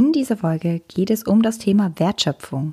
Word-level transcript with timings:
In 0.00 0.12
dieser 0.12 0.38
Folge 0.38 0.80
geht 0.88 1.10
es 1.10 1.24
um 1.24 1.42
das 1.42 1.58
Thema 1.58 1.92
Wertschöpfung. 1.96 2.72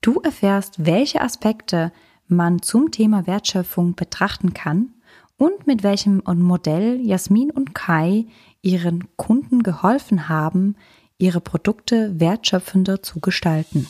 Du 0.00 0.18
erfährst, 0.20 0.86
welche 0.86 1.20
Aspekte 1.20 1.92
man 2.26 2.62
zum 2.62 2.90
Thema 2.90 3.26
Wertschöpfung 3.26 3.94
betrachten 3.94 4.54
kann 4.54 4.94
und 5.36 5.66
mit 5.66 5.82
welchem 5.82 6.22
Modell 6.24 7.02
Jasmin 7.02 7.50
und 7.50 7.74
Kai 7.74 8.24
ihren 8.62 9.14
Kunden 9.16 9.62
geholfen 9.62 10.30
haben, 10.30 10.76
ihre 11.18 11.42
Produkte 11.42 12.18
wertschöpfender 12.18 13.02
zu 13.02 13.20
gestalten. 13.20 13.86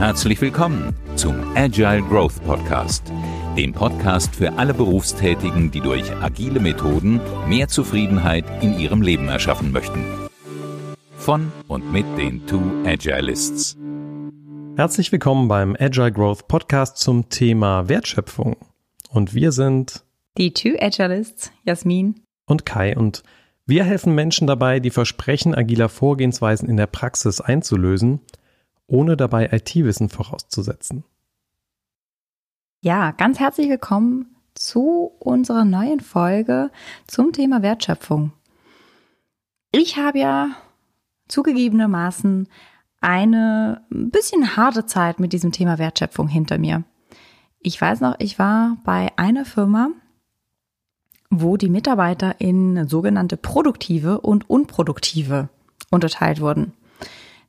Herzlich 0.00 0.40
willkommen 0.40 0.96
zum 1.14 1.36
Agile 1.54 2.02
Growth 2.02 2.42
Podcast, 2.44 3.12
dem 3.56 3.72
Podcast 3.72 4.34
für 4.34 4.52
alle 4.54 4.74
Berufstätigen, 4.74 5.70
die 5.70 5.80
durch 5.80 6.10
agile 6.16 6.58
Methoden 6.58 7.20
mehr 7.46 7.68
Zufriedenheit 7.68 8.44
in 8.60 8.76
ihrem 8.76 9.02
Leben 9.02 9.28
erschaffen 9.28 9.70
möchten. 9.70 10.21
Von 11.22 11.52
und 11.68 11.92
mit 11.92 12.04
den 12.18 12.44
Two 12.48 12.82
Agilists. 12.84 13.76
Herzlich 14.74 15.12
willkommen 15.12 15.46
beim 15.46 15.76
Agile 15.78 16.10
Growth 16.10 16.48
Podcast 16.48 16.96
zum 16.96 17.28
Thema 17.28 17.88
Wertschöpfung. 17.88 18.56
Und 19.08 19.32
wir 19.32 19.52
sind 19.52 20.02
die 20.36 20.52
Two 20.52 20.74
Agilists, 20.80 21.52
Jasmin 21.62 22.24
und 22.46 22.66
Kai. 22.66 22.96
Und 22.96 23.22
wir 23.66 23.84
helfen 23.84 24.16
Menschen 24.16 24.48
dabei, 24.48 24.80
die 24.80 24.90
Versprechen 24.90 25.54
agiler 25.54 25.88
Vorgehensweisen 25.88 26.68
in 26.68 26.76
der 26.76 26.88
Praxis 26.88 27.40
einzulösen, 27.40 28.18
ohne 28.88 29.16
dabei 29.16 29.48
IT-Wissen 29.52 30.08
vorauszusetzen. 30.08 31.04
Ja, 32.80 33.12
ganz 33.12 33.38
herzlich 33.38 33.68
willkommen 33.68 34.34
zu 34.54 35.12
unserer 35.20 35.64
neuen 35.64 36.00
Folge 36.00 36.72
zum 37.06 37.32
Thema 37.32 37.62
Wertschöpfung. 37.62 38.32
Ich 39.70 39.96
habe 39.96 40.18
ja 40.18 40.56
zugegebenermaßen 41.28 42.48
eine 43.00 43.82
bisschen 43.90 44.56
harte 44.56 44.86
Zeit 44.86 45.20
mit 45.20 45.32
diesem 45.32 45.52
Thema 45.52 45.78
Wertschöpfung 45.78 46.28
hinter 46.28 46.58
mir. 46.58 46.84
Ich 47.60 47.80
weiß 47.80 48.00
noch, 48.00 48.14
ich 48.18 48.38
war 48.38 48.78
bei 48.84 49.10
einer 49.16 49.44
Firma, 49.44 49.90
wo 51.30 51.56
die 51.56 51.70
Mitarbeiter 51.70 52.40
in 52.40 52.86
sogenannte 52.88 53.36
produktive 53.36 54.20
und 54.20 54.48
unproduktive 54.48 55.48
unterteilt 55.90 56.40
wurden. 56.40 56.74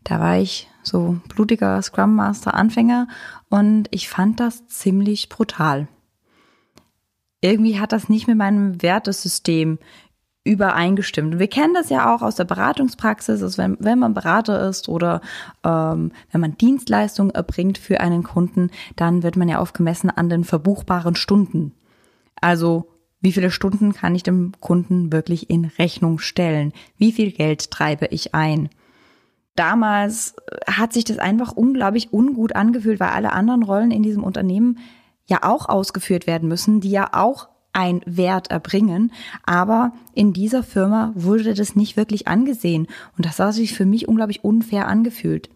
Da 0.03 0.19
war 0.19 0.37
ich 0.37 0.69
so 0.83 1.17
blutiger 1.29 1.81
Scrum 1.81 2.15
Master 2.15 2.53
Anfänger 2.53 3.07
und 3.49 3.87
ich 3.91 4.09
fand 4.09 4.39
das 4.39 4.67
ziemlich 4.67 5.29
brutal. 5.29 5.87
Irgendwie 7.41 7.79
hat 7.79 7.91
das 7.91 8.07
nicht 8.07 8.27
mit 8.27 8.37
meinem 8.37 8.81
Wertesystem 8.81 9.79
übereingestimmt. 10.43 11.33
Und 11.33 11.39
wir 11.39 11.47
kennen 11.47 11.73
das 11.73 11.89
ja 11.89 12.13
auch 12.13 12.21
aus 12.21 12.35
der 12.35 12.43
Beratungspraxis, 12.43 13.41
also 13.41 13.57
wenn, 13.57 13.77
wenn 13.79 13.99
man 13.99 14.13
Berater 14.13 14.67
ist 14.67 14.89
oder 14.89 15.21
ähm, 15.63 16.11
wenn 16.31 16.41
man 16.41 16.57
Dienstleistungen 16.57 17.31
erbringt 17.31 17.77
für 17.77 18.01
einen 18.01 18.23
Kunden, 18.23 18.69
dann 18.95 19.23
wird 19.23 19.37
man 19.37 19.47
ja 19.47 19.59
aufgemessen 19.59 20.09
an 20.09 20.29
den 20.29 20.43
verbuchbaren 20.43 21.15
Stunden. 21.15 21.73
Also 22.41 22.89
wie 23.21 23.31
viele 23.31 23.51
Stunden 23.51 23.93
kann 23.93 24.15
ich 24.15 24.23
dem 24.23 24.51
Kunden 24.59 25.13
wirklich 25.13 25.49
in 25.49 25.63
Rechnung 25.63 26.19
stellen? 26.19 26.73
Wie 26.97 27.13
viel 27.13 27.31
Geld 27.31 27.71
treibe 27.71 28.07
ich 28.07 28.35
ein? 28.35 28.67
Damals 29.55 30.35
hat 30.67 30.91
sich 30.91 31.05
das 31.05 31.19
einfach 31.19 31.53
unglaublich 31.53 32.11
ungut 32.11 32.53
angefühlt, 32.53 32.99
weil 32.99 33.09
alle 33.09 33.31
anderen 33.31 33.63
Rollen 33.63 33.91
in 33.91 34.03
diesem 34.03 34.25
Unternehmen 34.25 34.79
ja 35.25 35.39
auch 35.43 35.69
ausgeführt 35.69 36.27
werden 36.27 36.49
müssen, 36.49 36.81
die 36.81 36.91
ja 36.91 37.11
auch 37.13 37.47
ein 37.73 38.01
Wert 38.05 38.51
erbringen. 38.51 39.11
Aber 39.45 39.93
in 40.13 40.31
dieser 40.33 40.63
Firma 40.63 41.11
wurde 41.15 41.53
das 41.53 41.75
nicht 41.75 41.97
wirklich 41.97 42.27
angesehen. 42.27 42.87
Und 43.17 43.25
das 43.25 43.39
hat 43.39 43.53
sich 43.53 43.73
für 43.73 43.85
mich 43.85 44.07
unglaublich 44.07 44.43
unfair 44.43 44.87
angefühlt. 44.87 45.49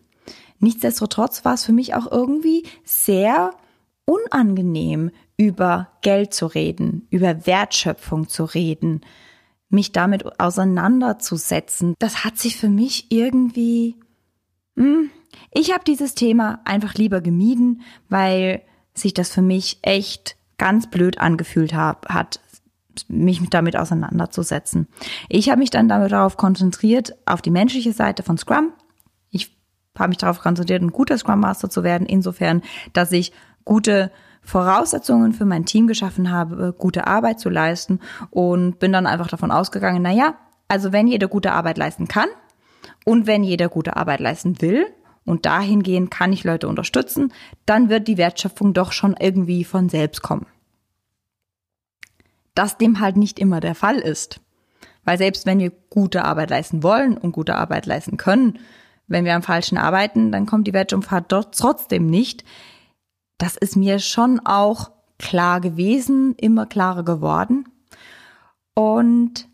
Nichtsdestotrotz 0.60 1.46
war 1.46 1.54
es 1.54 1.66
für 1.66 1.74
mich 1.74 1.94
auch 1.94 2.12
irgendwie 2.12 2.64
sehr 2.84 3.52
unangenehm, 4.06 5.12
über 5.38 5.90
Geld 6.02 6.34
zu 6.34 6.48
reden, 6.48 7.06
über 7.12 7.46
Wertschöpfung 7.46 8.28
zu 8.28 8.44
reden, 8.44 9.02
mich 9.70 9.92
damit 9.92 10.40
auseinanderzusetzen. 10.40 11.94
Das 12.00 12.24
hat 12.24 12.38
sich 12.38 12.58
für 12.58 12.70
mich 12.70 13.12
irgendwie, 13.12 13.96
hm, 14.76 15.12
ich 15.52 15.72
habe 15.74 15.84
dieses 15.86 16.16
Thema 16.16 16.62
einfach 16.66 16.96
lieber 16.96 17.22
gemieden, 17.22 17.82
weil 18.10 18.64
sich 18.96 19.14
das 19.14 19.30
für 19.30 19.44
mich 19.44 19.78
echt 19.84 20.37
ganz 20.58 20.88
blöd 20.88 21.20
angefühlt 21.20 21.74
hab, 21.74 22.10
hat, 22.10 22.40
mich 23.08 23.42
damit 23.50 23.78
auseinanderzusetzen. 23.78 24.88
Ich 25.30 25.50
habe 25.50 25.60
mich 25.60 25.70
dann 25.70 25.88
darauf 25.88 26.38
konzentriert, 26.38 27.14
auf 27.26 27.42
die 27.42 27.52
menschliche 27.52 27.94
Seite 27.94 28.24
von 28.24 28.38
Scrum. 28.38 28.74
Ich 29.30 29.56
habe 29.98 30.10
mich 30.10 30.18
darauf 30.18 30.40
konzentriert, 30.40 30.82
ein 30.82 30.92
guter 30.92 31.18
Scrum 31.18 31.40
Master 31.40 31.70
zu 31.70 31.84
werden, 31.84 32.08
insofern, 32.08 32.64
dass 32.94 33.12
ich 33.12 33.32
gute 33.66 34.12
Voraussetzungen 34.42 35.34
für 35.34 35.46
mein 35.46 35.66
Team 35.66 35.88
geschaffen 35.88 36.32
habe, 36.32 36.74
gute 36.78 37.06
Arbeit 37.06 37.40
zu 37.40 37.50
leisten 37.50 38.00
und 38.30 38.80
bin 38.80 38.94
dann 38.94 39.06
einfach 39.06 39.28
davon 39.28 39.52
ausgegangen, 39.52 40.02
na 40.02 40.12
ja, 40.12 40.36
also 40.70 40.92
wenn 40.94 41.08
jeder 41.08 41.28
gute 41.28 41.52
Arbeit 41.52 41.78
leisten 41.78 42.08
kann 42.08 42.30
und 43.06 43.28
wenn 43.28 43.44
jeder 43.44 43.68
gute 43.68 43.98
Arbeit 43.98 44.22
leisten 44.22 44.62
will, 44.62 44.86
und 45.28 45.46
dahingehend 45.46 46.10
kann 46.10 46.32
ich 46.32 46.44
Leute 46.44 46.68
unterstützen, 46.68 47.34
dann 47.66 47.90
wird 47.90 48.08
die 48.08 48.18
Wertschöpfung 48.18 48.74
doch 48.74 48.92
schon 48.92 49.16
irgendwie 49.20 49.64
von 49.64 49.90
selbst 49.90 50.22
kommen. 50.22 50.48
Dass 52.56 52.78
dem 52.78 53.00
halt 53.00 53.18
nicht 53.18 53.38
immer 53.38 53.60
der 53.60 53.76
Fall 53.76 53.98
ist. 53.98 54.40
Weil 55.04 55.18
selbst 55.18 55.46
wenn 55.46 55.60
wir 55.60 55.72
gute 55.90 56.24
Arbeit 56.24 56.50
leisten 56.50 56.82
wollen 56.82 57.18
und 57.18 57.34
gute 57.34 57.56
Arbeit 57.56 57.86
leisten 57.86 58.18
können, 58.18 58.60
wenn 59.08 59.26
wir 59.26 59.36
am 59.36 59.44
Falschen 59.44 59.78
arbeiten, 59.78 60.32
dann 60.32 60.46
kommt 60.46 60.68
die 60.68 60.74
Wertschöpfung 60.74 61.26
dort 61.28 61.58
trotzdem 61.58 62.08
nicht. 62.08 62.44
Das 63.38 63.58
ist 63.58 63.76
mir 63.76 64.00
schon 64.00 64.40
auch 64.40 64.92
klar 65.20 65.62
gewesen, 65.62 66.36
immer 66.36 66.66
klarer 66.66 67.04
geworden. 67.04 67.66
Und 68.74 69.48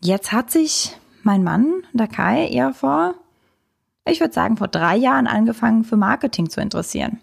jetzt 0.00 0.32
hat 0.32 0.50
sich 0.50 0.96
mein 1.22 1.42
Mann, 1.42 1.82
der 1.92 2.08
Kai, 2.08 2.48
eher 2.48 2.72
vor 2.72 3.14
ich 4.10 4.20
würde 4.20 4.34
sagen, 4.34 4.56
vor 4.56 4.68
drei 4.68 4.96
Jahren 4.96 5.26
angefangen, 5.26 5.84
für 5.84 5.96
Marketing 5.96 6.50
zu 6.50 6.60
interessieren. 6.60 7.20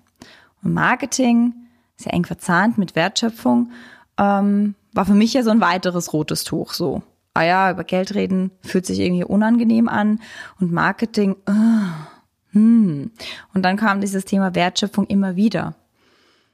Und 0.64 0.74
Marketing 0.74 1.54
ja 2.00 2.12
eng 2.12 2.26
verzahnt 2.26 2.78
mit 2.78 2.96
Wertschöpfung, 2.96 3.72
ähm, 4.18 4.76
war 4.94 5.06
für 5.06 5.14
mich 5.14 5.34
ja 5.34 5.44
so 5.44 5.50
ein 5.50 5.62
weiteres 5.62 6.14
rotes 6.14 6.44
Tuch. 6.44 6.74
So, 6.74 7.04
ah 7.34 7.44
ja, 7.44 7.72
über 7.72 7.84
Geld 7.84 8.16
reden 8.16 8.52
fühlt 8.62 8.86
sich 8.86 9.00
irgendwie 9.00 9.24
unangenehm 9.24 9.88
an 9.88 10.20
und 10.60 10.72
Marketing, 10.72 11.36
uh, 11.48 11.88
hm. 12.56 13.12
Und 13.54 13.64
dann 13.64 13.76
kam 13.76 14.00
dieses 14.00 14.24
Thema 14.24 14.56
Wertschöpfung 14.56 15.06
immer 15.08 15.36
wieder. 15.36 15.76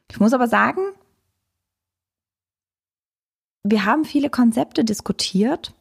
Ich 0.10 0.20
muss 0.20 0.34
aber 0.34 0.48
sagen, 0.48 0.82
wir 3.64 3.86
haben 3.86 4.04
viele 4.04 4.32
Konzepte 4.32 4.84
diskutiert 4.84 5.76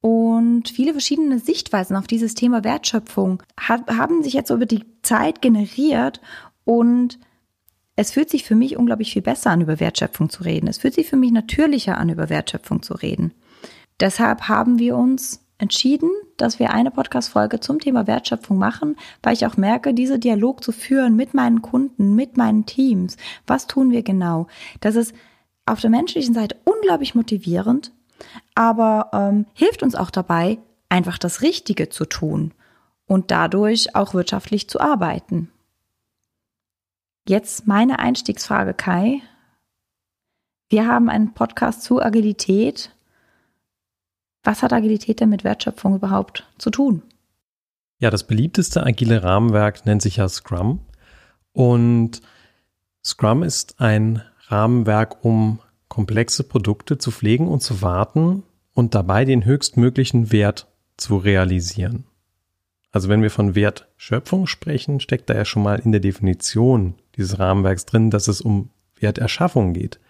und 0.00 0.68
viele 0.68 0.92
verschiedene 0.92 1.38
Sichtweisen 1.38 1.96
auf 1.96 2.06
dieses 2.06 2.34
Thema 2.34 2.64
Wertschöpfung 2.64 3.42
haben 3.58 4.22
sich 4.22 4.32
jetzt 4.32 4.50
über 4.50 4.66
die 4.66 4.84
Zeit 5.02 5.42
generiert 5.42 6.20
und 6.64 7.18
es 7.96 8.12
fühlt 8.12 8.30
sich 8.30 8.44
für 8.44 8.54
mich 8.54 8.78
unglaublich 8.78 9.12
viel 9.12 9.20
besser 9.20 9.50
an, 9.50 9.60
über 9.60 9.78
Wertschöpfung 9.78 10.30
zu 10.30 10.42
reden. 10.42 10.68
Es 10.68 10.78
fühlt 10.78 10.94
sich 10.94 11.06
für 11.06 11.16
mich 11.16 11.32
natürlicher 11.32 11.98
an, 11.98 12.08
über 12.08 12.30
Wertschöpfung 12.30 12.82
zu 12.82 12.94
reden. 12.94 13.34
Deshalb 14.00 14.48
haben 14.48 14.78
wir 14.78 14.96
uns 14.96 15.44
entschieden, 15.58 16.10
dass 16.38 16.58
wir 16.58 16.70
eine 16.70 16.90
Podcast-Folge 16.90 17.60
zum 17.60 17.78
Thema 17.78 18.06
Wertschöpfung 18.06 18.56
machen, 18.56 18.96
weil 19.22 19.34
ich 19.34 19.44
auch 19.44 19.58
merke, 19.58 19.92
diese 19.92 20.18
Dialog 20.18 20.64
zu 20.64 20.72
führen 20.72 21.14
mit 21.14 21.34
meinen 21.34 21.60
Kunden, 21.60 22.14
mit 22.14 22.38
meinen 22.38 22.64
Teams. 22.64 23.18
Was 23.46 23.66
tun 23.66 23.90
wir 23.90 24.02
genau? 24.02 24.46
Das 24.80 24.96
ist 24.96 25.14
auf 25.66 25.80
der 25.80 25.90
menschlichen 25.90 26.32
Seite 26.32 26.56
unglaublich 26.64 27.14
motivierend, 27.14 27.92
aber 28.54 29.10
ähm, 29.12 29.46
hilft 29.54 29.82
uns 29.82 29.94
auch 29.94 30.10
dabei, 30.10 30.58
einfach 30.88 31.18
das 31.18 31.42
Richtige 31.42 31.88
zu 31.88 32.04
tun 32.04 32.52
und 33.06 33.30
dadurch 33.30 33.94
auch 33.94 34.14
wirtschaftlich 34.14 34.68
zu 34.68 34.80
arbeiten. 34.80 35.50
Jetzt 37.28 37.66
meine 37.66 37.98
Einstiegsfrage, 37.98 38.74
Kai. 38.74 39.20
Wir 40.68 40.86
haben 40.86 41.08
einen 41.08 41.34
Podcast 41.34 41.82
zu 41.82 42.00
Agilität. 42.00 42.94
Was 44.42 44.62
hat 44.62 44.72
Agilität 44.72 45.20
denn 45.20 45.28
mit 45.28 45.44
Wertschöpfung 45.44 45.96
überhaupt 45.96 46.48
zu 46.58 46.70
tun? 46.70 47.02
Ja, 47.98 48.10
das 48.10 48.26
beliebteste 48.26 48.82
agile 48.84 49.22
Rahmenwerk 49.22 49.84
nennt 49.84 50.02
sich 50.02 50.16
ja 50.16 50.28
Scrum. 50.28 50.80
Und 51.52 52.22
Scrum 53.04 53.42
ist 53.42 53.80
ein 53.80 54.22
Rahmenwerk, 54.46 55.24
um 55.24 55.60
komplexe 55.90 56.44
Produkte 56.44 56.96
zu 56.96 57.10
pflegen 57.10 57.48
und 57.48 57.60
zu 57.60 57.82
warten 57.82 58.44
und 58.72 58.94
dabei 58.94 59.26
den 59.26 59.44
höchstmöglichen 59.44 60.32
Wert 60.32 60.68
zu 60.96 61.18
realisieren. 61.18 62.04
Also 62.92 63.08
wenn 63.08 63.22
wir 63.22 63.30
von 63.30 63.54
Wertschöpfung 63.54 64.46
sprechen, 64.46 65.00
steckt 65.00 65.28
da 65.28 65.34
ja 65.34 65.44
schon 65.44 65.62
mal 65.62 65.78
in 65.78 65.92
der 65.92 66.00
Definition 66.00 66.94
dieses 67.16 67.38
Rahmenwerks 67.38 67.84
drin, 67.84 68.10
dass 68.10 68.28
es 68.28 68.40
um 68.40 68.70
Werterschaffung 68.98 69.74
geht. 69.74 70.00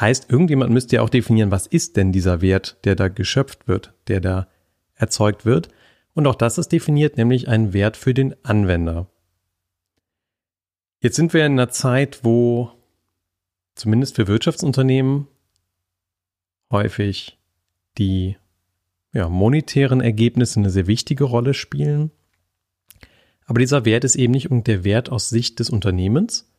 Heißt, 0.00 0.30
irgendjemand 0.30 0.70
müsste 0.70 0.96
ja 0.96 1.02
auch 1.02 1.10
definieren, 1.10 1.50
was 1.50 1.66
ist 1.66 1.96
denn 1.96 2.10
dieser 2.10 2.40
Wert, 2.40 2.78
der 2.84 2.94
da 2.94 3.08
geschöpft 3.08 3.68
wird, 3.68 3.92
der 4.08 4.20
da 4.20 4.48
erzeugt 4.94 5.44
wird. 5.44 5.68
Und 6.14 6.26
auch 6.26 6.34
das 6.34 6.56
ist 6.56 6.72
definiert, 6.72 7.16
nämlich 7.16 7.48
ein 7.48 7.72
Wert 7.72 7.96
für 7.96 8.14
den 8.14 8.34
Anwender. 8.44 9.08
Jetzt 11.00 11.16
sind 11.16 11.34
wir 11.34 11.44
in 11.44 11.52
einer 11.52 11.68
Zeit, 11.68 12.20
wo 12.22 12.72
zumindest 13.78 14.16
für 14.16 14.26
Wirtschaftsunternehmen 14.26 15.26
häufig 16.70 17.38
die 17.96 18.36
ja, 19.12 19.28
monetären 19.28 20.00
Ergebnisse 20.00 20.60
eine 20.60 20.70
sehr 20.70 20.86
wichtige 20.86 21.24
Rolle 21.24 21.54
spielen. 21.54 22.10
Aber 23.46 23.60
dieser 23.60 23.84
Wert 23.84 24.04
ist 24.04 24.16
eben 24.16 24.32
nicht 24.32 24.48
der 24.50 24.84
Wert 24.84 25.10
aus 25.10 25.30
Sicht 25.30 25.58
des 25.58 25.70
Unternehmens, 25.70 26.52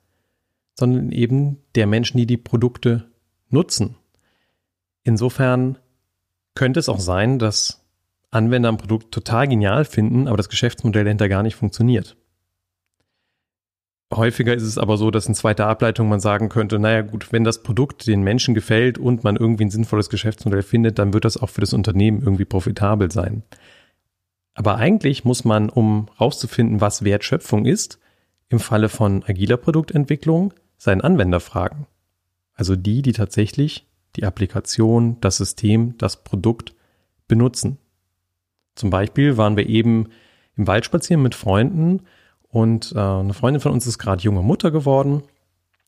sondern 0.78 1.12
eben 1.12 1.58
der 1.76 1.86
Menschen, 1.86 2.18
die 2.18 2.26
die 2.26 2.38
Produkte 2.38 3.12
nutzen. 3.50 3.96
Insofern 5.04 5.78
könnte 6.56 6.80
es 6.80 6.90
auch 6.90 7.00
sein, 7.00 7.38
dass 7.38 7.86
Anwender 8.32 8.70
ein 8.70 8.78
Produkt 8.78 9.14
total 9.14 9.48
genial 9.48 9.86
finden, 9.86 10.28
aber 10.28 10.38
das 10.38 10.50
Geschäftsmodell 10.50 11.04
dahinter 11.04 11.30
gar 11.30 11.44
nicht 11.44 11.56
funktioniert. 11.56 12.18
Häufiger 14.12 14.56
ist 14.56 14.64
es 14.64 14.80
aber 14.80 14.98
so, 14.98 15.12
dass 15.12 15.28
in 15.28 15.36
zweiter 15.36 15.68
Ableitung 15.68 16.10
man 16.10 16.20
sagen 16.20 16.50
könnte, 16.50 16.80
naja 16.80 17.02
gut, 17.04 17.32
wenn 17.32 17.44
das 17.44 17.62
Produkt 17.62 18.08
den 18.08 18.24
Menschen 18.24 18.56
gefällt 18.56 18.98
und 18.98 19.24
man 19.24 19.36
irgendwie 19.36 19.66
ein 19.66 19.70
sinnvolles 19.70 20.10
Geschäftsmodell 20.10 20.64
findet, 20.64 20.98
dann 20.98 21.14
wird 21.14 21.26
das 21.26 21.38
auch 21.38 21.50
für 21.50 21.62
das 21.62 21.74
Unternehmen 21.74 22.22
irgendwie 22.22 22.46
profitabel 22.46 23.12
sein. 23.12 23.44
Aber 24.56 24.78
eigentlich 24.78 25.26
muss 25.26 25.46
man, 25.46 25.70
um 25.70 26.10
rauszufinden, 26.20 26.82
was 26.82 27.04
Wertschöpfung 27.04 27.66
ist, 27.66 28.00
im 28.50 28.60
Falle 28.60 28.90
von 28.90 29.24
agiler 29.24 29.58
Produktentwicklung 29.58 30.54
seinen 30.78 31.02
Anwender 31.02 31.40
fragen. 31.40 31.86
Also 32.56 32.76
die, 32.76 33.04
die 33.04 33.14
tatsächlich 33.14 33.88
die 34.16 34.26
Applikation, 34.26 35.18
das 35.22 35.38
System, 35.38 35.98
das 36.00 36.24
Produkt 36.24 36.74
benutzen. 37.28 37.78
Zum 38.76 38.90
Beispiel 38.90 39.38
waren 39.38 39.56
wir 39.56 39.70
eben 39.70 40.10
im 40.58 40.66
Wald 40.66 40.84
spazieren 40.84 41.22
mit 41.22 41.36
Freunden 41.36 42.02
und 42.52 42.94
äh, 42.96 43.00
eine 43.00 43.34
Freundin 43.34 43.62
von 43.62 43.72
uns 43.72 43.88
ist 43.88 43.98
gerade 43.98 44.22
junge 44.22 44.42
Mutter 44.42 44.72
geworden, 44.72 45.24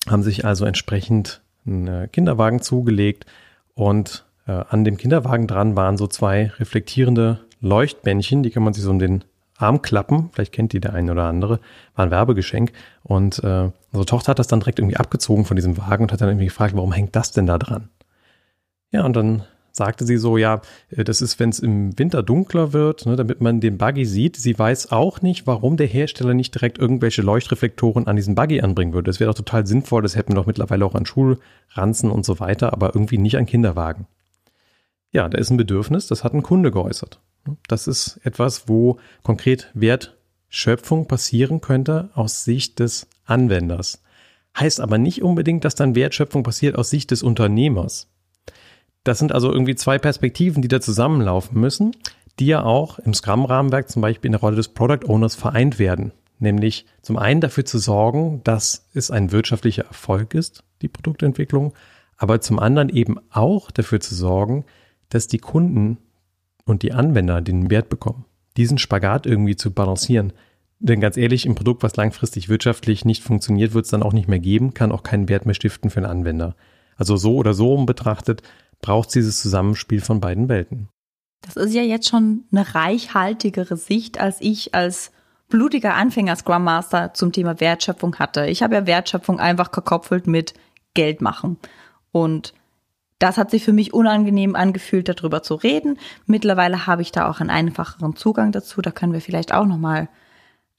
haben 0.09 0.23
sich 0.23 0.45
also 0.45 0.65
entsprechend 0.65 1.41
einen 1.65 2.11
Kinderwagen 2.11 2.61
zugelegt 2.61 3.25
und 3.73 4.25
äh, 4.47 4.51
an 4.51 4.83
dem 4.83 4.97
Kinderwagen 4.97 5.47
dran 5.47 5.75
waren 5.75 5.97
so 5.97 6.07
zwei 6.07 6.51
reflektierende 6.57 7.39
Leuchtbändchen, 7.61 8.43
die 8.43 8.49
kann 8.49 8.63
man 8.63 8.73
sich 8.73 8.83
so 8.83 8.89
um 8.89 8.99
den 8.99 9.23
Arm 9.61 9.81
klappen. 9.81 10.29
Vielleicht 10.33 10.53
kennt 10.53 10.73
die 10.73 10.79
der 10.79 10.93
eine 10.93 11.11
oder 11.11 11.25
andere. 11.25 11.59
War 11.95 12.05
ein 12.05 12.11
Werbegeschenk. 12.11 12.71
Und 13.03 13.43
äh, 13.43 13.69
unsere 13.91 14.05
Tochter 14.05 14.31
hat 14.31 14.39
das 14.39 14.47
dann 14.47 14.59
direkt 14.59 14.79
irgendwie 14.79 14.97
abgezogen 14.97 15.45
von 15.45 15.55
diesem 15.55 15.77
Wagen 15.77 16.03
und 16.03 16.11
hat 16.11 16.21
dann 16.21 16.29
irgendwie 16.29 16.45
gefragt, 16.45 16.75
warum 16.75 16.91
hängt 16.91 17.15
das 17.15 17.31
denn 17.31 17.45
da 17.45 17.57
dran? 17.57 17.89
Ja, 18.91 19.05
und 19.05 19.15
dann 19.15 19.43
sagte 19.71 20.05
sie 20.05 20.17
so, 20.17 20.37
ja, 20.37 20.61
äh, 20.89 21.03
das 21.03 21.21
ist, 21.21 21.39
wenn 21.39 21.49
es 21.49 21.59
im 21.59 21.97
Winter 21.97 22.23
dunkler 22.23 22.73
wird, 22.73 23.05
ne, 23.05 23.15
damit 23.15 23.41
man 23.41 23.59
den 23.59 23.77
Buggy 23.77 24.05
sieht. 24.05 24.37
Sie 24.37 24.57
weiß 24.57 24.91
auch 24.91 25.21
nicht, 25.21 25.47
warum 25.47 25.77
der 25.77 25.87
Hersteller 25.87 26.33
nicht 26.33 26.53
direkt 26.53 26.77
irgendwelche 26.77 27.21
Leuchtreflektoren 27.21 28.07
an 28.07 28.15
diesen 28.15 28.35
Buggy 28.35 28.61
anbringen 28.61 28.93
würde. 28.93 29.09
Das 29.09 29.19
wäre 29.19 29.29
doch 29.29 29.37
total 29.37 29.65
sinnvoll, 29.67 30.01
das 30.01 30.15
hätten 30.15 30.31
wir 30.31 30.35
doch 30.35 30.45
mittlerweile 30.45 30.85
auch 30.85 30.95
an 30.95 31.05
Schulranzen 31.05 32.11
und 32.11 32.25
so 32.25 32.39
weiter, 32.39 32.73
aber 32.73 32.93
irgendwie 32.93 33.17
nicht 33.17 33.37
an 33.37 33.45
Kinderwagen. 33.45 34.07
Ja, 35.11 35.27
da 35.27 35.37
ist 35.37 35.49
ein 35.49 35.57
Bedürfnis, 35.57 36.07
das 36.07 36.23
hat 36.23 36.33
ein 36.33 36.43
Kunde 36.43 36.71
geäußert. 36.71 37.19
Das 37.67 37.87
ist 37.87 38.19
etwas, 38.23 38.67
wo 38.67 38.99
konkret 39.23 39.71
Wertschöpfung 39.73 41.07
passieren 41.07 41.59
könnte 41.59 42.09
aus 42.13 42.43
Sicht 42.43 42.79
des 42.79 43.07
Anwenders. 43.25 44.01
Heißt 44.57 44.79
aber 44.79 44.97
nicht 44.97 45.21
unbedingt, 45.21 45.65
dass 45.65 45.75
dann 45.75 45.95
Wertschöpfung 45.95 46.43
passiert 46.43 46.77
aus 46.77 46.89
Sicht 46.89 47.11
des 47.11 47.23
Unternehmers. 47.23 48.09
Das 49.03 49.19
sind 49.19 49.31
also 49.31 49.51
irgendwie 49.51 49.75
zwei 49.75 49.97
Perspektiven, 49.97 50.61
die 50.61 50.67
da 50.67 50.79
zusammenlaufen 50.79 51.59
müssen, 51.59 51.95
die 52.39 52.45
ja 52.45 52.63
auch 52.63 52.99
im 52.99 53.13
Scrum-Rahmenwerk 53.13 53.89
zum 53.89 54.01
Beispiel 54.01 54.29
in 54.29 54.33
der 54.33 54.41
Rolle 54.41 54.55
des 54.55 54.69
Product 54.69 55.07
Owners 55.07 55.35
vereint 55.35 55.79
werden. 55.79 56.11
Nämlich 56.39 56.85
zum 57.01 57.17
einen 57.17 57.41
dafür 57.41 57.65
zu 57.65 57.77
sorgen, 57.77 58.41
dass 58.43 58.87
es 58.93 59.11
ein 59.11 59.31
wirtschaftlicher 59.31 59.85
Erfolg 59.85 60.33
ist, 60.33 60.63
die 60.81 60.87
Produktentwicklung, 60.87 61.73
aber 62.17 62.41
zum 62.41 62.59
anderen 62.59 62.89
eben 62.89 63.17
auch 63.31 63.71
dafür 63.71 63.99
zu 63.99 64.15
sorgen, 64.15 64.65
dass 65.09 65.27
die 65.27 65.39
Kunden 65.39 65.97
und 66.65 66.83
die 66.83 66.93
Anwender 66.93 67.41
den 67.41 67.69
Wert 67.69 67.89
bekommen. 67.89 68.25
Diesen 68.57 68.77
Spagat 68.77 69.25
irgendwie 69.25 69.55
zu 69.55 69.71
balancieren. 69.71 70.33
Denn 70.79 70.99
ganz 70.99 71.17
ehrlich, 71.17 71.45
im 71.45 71.55
Produkt, 71.55 71.83
was 71.83 71.95
langfristig 71.95 72.49
wirtschaftlich 72.49 73.05
nicht 73.05 73.23
funktioniert, 73.23 73.73
wird 73.73 73.85
es 73.85 73.91
dann 73.91 74.03
auch 74.03 74.13
nicht 74.13 74.27
mehr 74.27 74.39
geben, 74.39 74.73
kann 74.73 74.91
auch 74.91 75.03
keinen 75.03 75.29
Wert 75.29 75.45
mehr 75.45 75.55
stiften 75.55 75.89
für 75.89 76.01
den 76.01 76.09
Anwender. 76.09 76.55
Also 76.95 77.17
so 77.17 77.35
oder 77.35 77.53
so 77.53 77.85
betrachtet 77.85 78.41
braucht 78.81 79.09
es 79.09 79.13
dieses 79.13 79.41
Zusammenspiel 79.41 80.01
von 80.01 80.19
beiden 80.19 80.49
Welten. 80.49 80.89
Das 81.41 81.55
ist 81.55 81.73
ja 81.73 81.81
jetzt 81.81 82.09
schon 82.09 82.45
eine 82.51 82.75
reichhaltigere 82.75 83.75
Sicht, 83.75 84.19
als 84.19 84.37
ich 84.41 84.75
als 84.75 85.11
blutiger 85.49 85.95
Anfänger 85.95 86.35
Scrum 86.35 86.63
Master 86.63 87.13
zum 87.13 87.31
Thema 87.31 87.59
Wertschöpfung 87.59 88.17
hatte. 88.17 88.47
Ich 88.47 88.63
habe 88.63 88.75
ja 88.75 88.87
Wertschöpfung 88.87 89.39
einfach 89.39 89.71
gekoppelt 89.71 90.27
mit 90.27 90.53
Geld 90.93 91.21
machen. 91.21 91.57
Und 92.11 92.53
das 93.19 93.37
hat 93.37 93.51
sich 93.51 93.63
für 93.63 93.73
mich 93.73 93.93
unangenehm 93.93 94.55
angefühlt, 94.55 95.07
darüber 95.07 95.43
zu 95.43 95.55
reden. 95.55 95.99
Mittlerweile 96.25 96.87
habe 96.87 97.03
ich 97.03 97.11
da 97.11 97.29
auch 97.29 97.39
einen 97.39 97.51
einfacheren 97.51 98.15
Zugang 98.15 98.51
dazu. 98.51 98.81
Da 98.81 98.91
können 98.91 99.13
wir 99.13 99.21
vielleicht 99.21 99.53
auch 99.53 99.65
noch 99.65 99.77
mal 99.77 100.09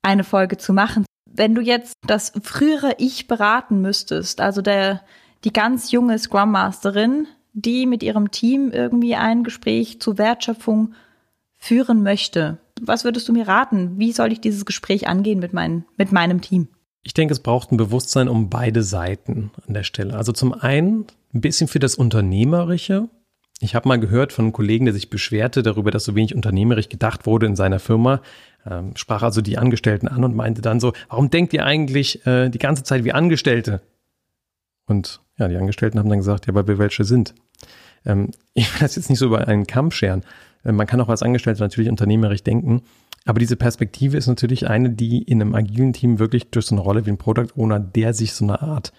eine 0.02 0.24
Folge 0.24 0.58
zu 0.58 0.72
machen. 0.72 1.04
Wenn 1.30 1.54
du 1.54 1.62
jetzt 1.62 1.94
das 2.06 2.32
frühere 2.42 2.96
Ich 2.98 3.28
beraten 3.28 3.80
müsstest, 3.80 4.40
also 4.40 4.60
der 4.60 5.02
die 5.44 5.52
ganz 5.52 5.92
junge 5.92 6.18
Scrum 6.18 6.50
Masterin, 6.50 7.26
die 7.52 7.86
mit 7.86 8.02
ihrem 8.02 8.30
Team 8.30 8.70
irgendwie 8.72 9.14
ein 9.14 9.44
Gespräch 9.44 10.00
zu 10.00 10.18
Wertschöpfung 10.18 10.94
führen 11.58 12.02
möchte. 12.02 12.58
Was 12.80 13.04
würdest 13.04 13.28
du 13.28 13.32
mir 13.32 13.46
raten? 13.46 13.98
Wie 13.98 14.12
soll 14.12 14.32
ich 14.32 14.40
dieses 14.40 14.64
Gespräch 14.64 15.06
angehen 15.06 15.38
mit, 15.38 15.52
mein, 15.52 15.84
mit 15.96 16.10
meinem 16.12 16.40
Team? 16.40 16.68
Ich 17.02 17.14
denke, 17.14 17.32
es 17.32 17.40
braucht 17.40 17.72
ein 17.72 17.76
Bewusstsein 17.76 18.28
um 18.28 18.48
beide 18.48 18.82
Seiten 18.82 19.50
an 19.66 19.74
der 19.74 19.82
Stelle. 19.82 20.14
Also 20.14 20.32
zum 20.32 20.52
einen 20.54 21.06
ein 21.34 21.40
bisschen 21.40 21.68
für 21.68 21.78
das 21.78 21.94
Unternehmerische. 21.94 23.08
Ich 23.60 23.74
habe 23.74 23.88
mal 23.88 24.00
gehört 24.00 24.32
von 24.32 24.46
einem 24.46 24.52
Kollegen, 24.52 24.86
der 24.86 24.94
sich 24.94 25.10
beschwerte 25.10 25.62
darüber, 25.62 25.90
dass 25.90 26.04
so 26.04 26.14
wenig 26.14 26.34
unternehmerisch 26.34 26.88
gedacht 26.88 27.26
wurde 27.26 27.46
in 27.46 27.56
seiner 27.56 27.78
Firma. 27.78 28.20
Ähm, 28.68 28.96
sprach 28.96 29.22
also 29.22 29.40
die 29.40 29.58
Angestellten 29.58 30.08
an 30.08 30.24
und 30.24 30.34
meinte 30.34 30.62
dann 30.62 30.80
so, 30.80 30.92
warum 31.08 31.30
denkt 31.30 31.52
ihr 31.52 31.64
eigentlich 31.64 32.26
äh, 32.26 32.48
die 32.48 32.58
ganze 32.58 32.82
Zeit 32.82 33.04
wie 33.04 33.12
Angestellte? 33.12 33.82
Und 34.86 35.20
ja, 35.38 35.48
die 35.48 35.56
Angestellten 35.56 35.98
haben 35.98 36.08
dann 36.08 36.18
gesagt, 36.18 36.46
ja, 36.46 36.54
weil 36.54 36.66
wir 36.66 36.78
welche 36.78 37.04
sind. 37.04 37.34
Ähm, 38.04 38.30
ich 38.54 38.72
will 38.72 38.80
das 38.80 38.96
jetzt 38.96 39.10
nicht 39.10 39.18
so 39.18 39.26
über 39.26 39.46
einen 39.46 39.66
Kamm 39.66 39.90
scheren. 39.90 40.22
Äh, 40.64 40.72
man 40.72 40.86
kann 40.86 41.00
auch 41.00 41.08
als 41.08 41.22
Angestellter 41.22 41.62
natürlich 41.62 41.90
unternehmerisch 41.90 42.42
denken. 42.42 42.82
Aber 43.24 43.38
diese 43.38 43.56
Perspektive 43.56 44.16
ist 44.16 44.26
natürlich 44.26 44.68
eine, 44.68 44.90
die 44.90 45.22
in 45.22 45.40
einem 45.40 45.54
agilen 45.54 45.92
Team 45.92 46.18
wirklich 46.18 46.50
durch 46.50 46.66
so 46.66 46.74
eine 46.74 46.82
Rolle 46.82 47.06
wie 47.06 47.10
ein 47.10 47.18
Product 47.18 47.56
Owner, 47.56 47.78
der 47.78 48.14
sich 48.14 48.32
so 48.32 48.44
eine 48.44 48.60
Art, 48.62 48.92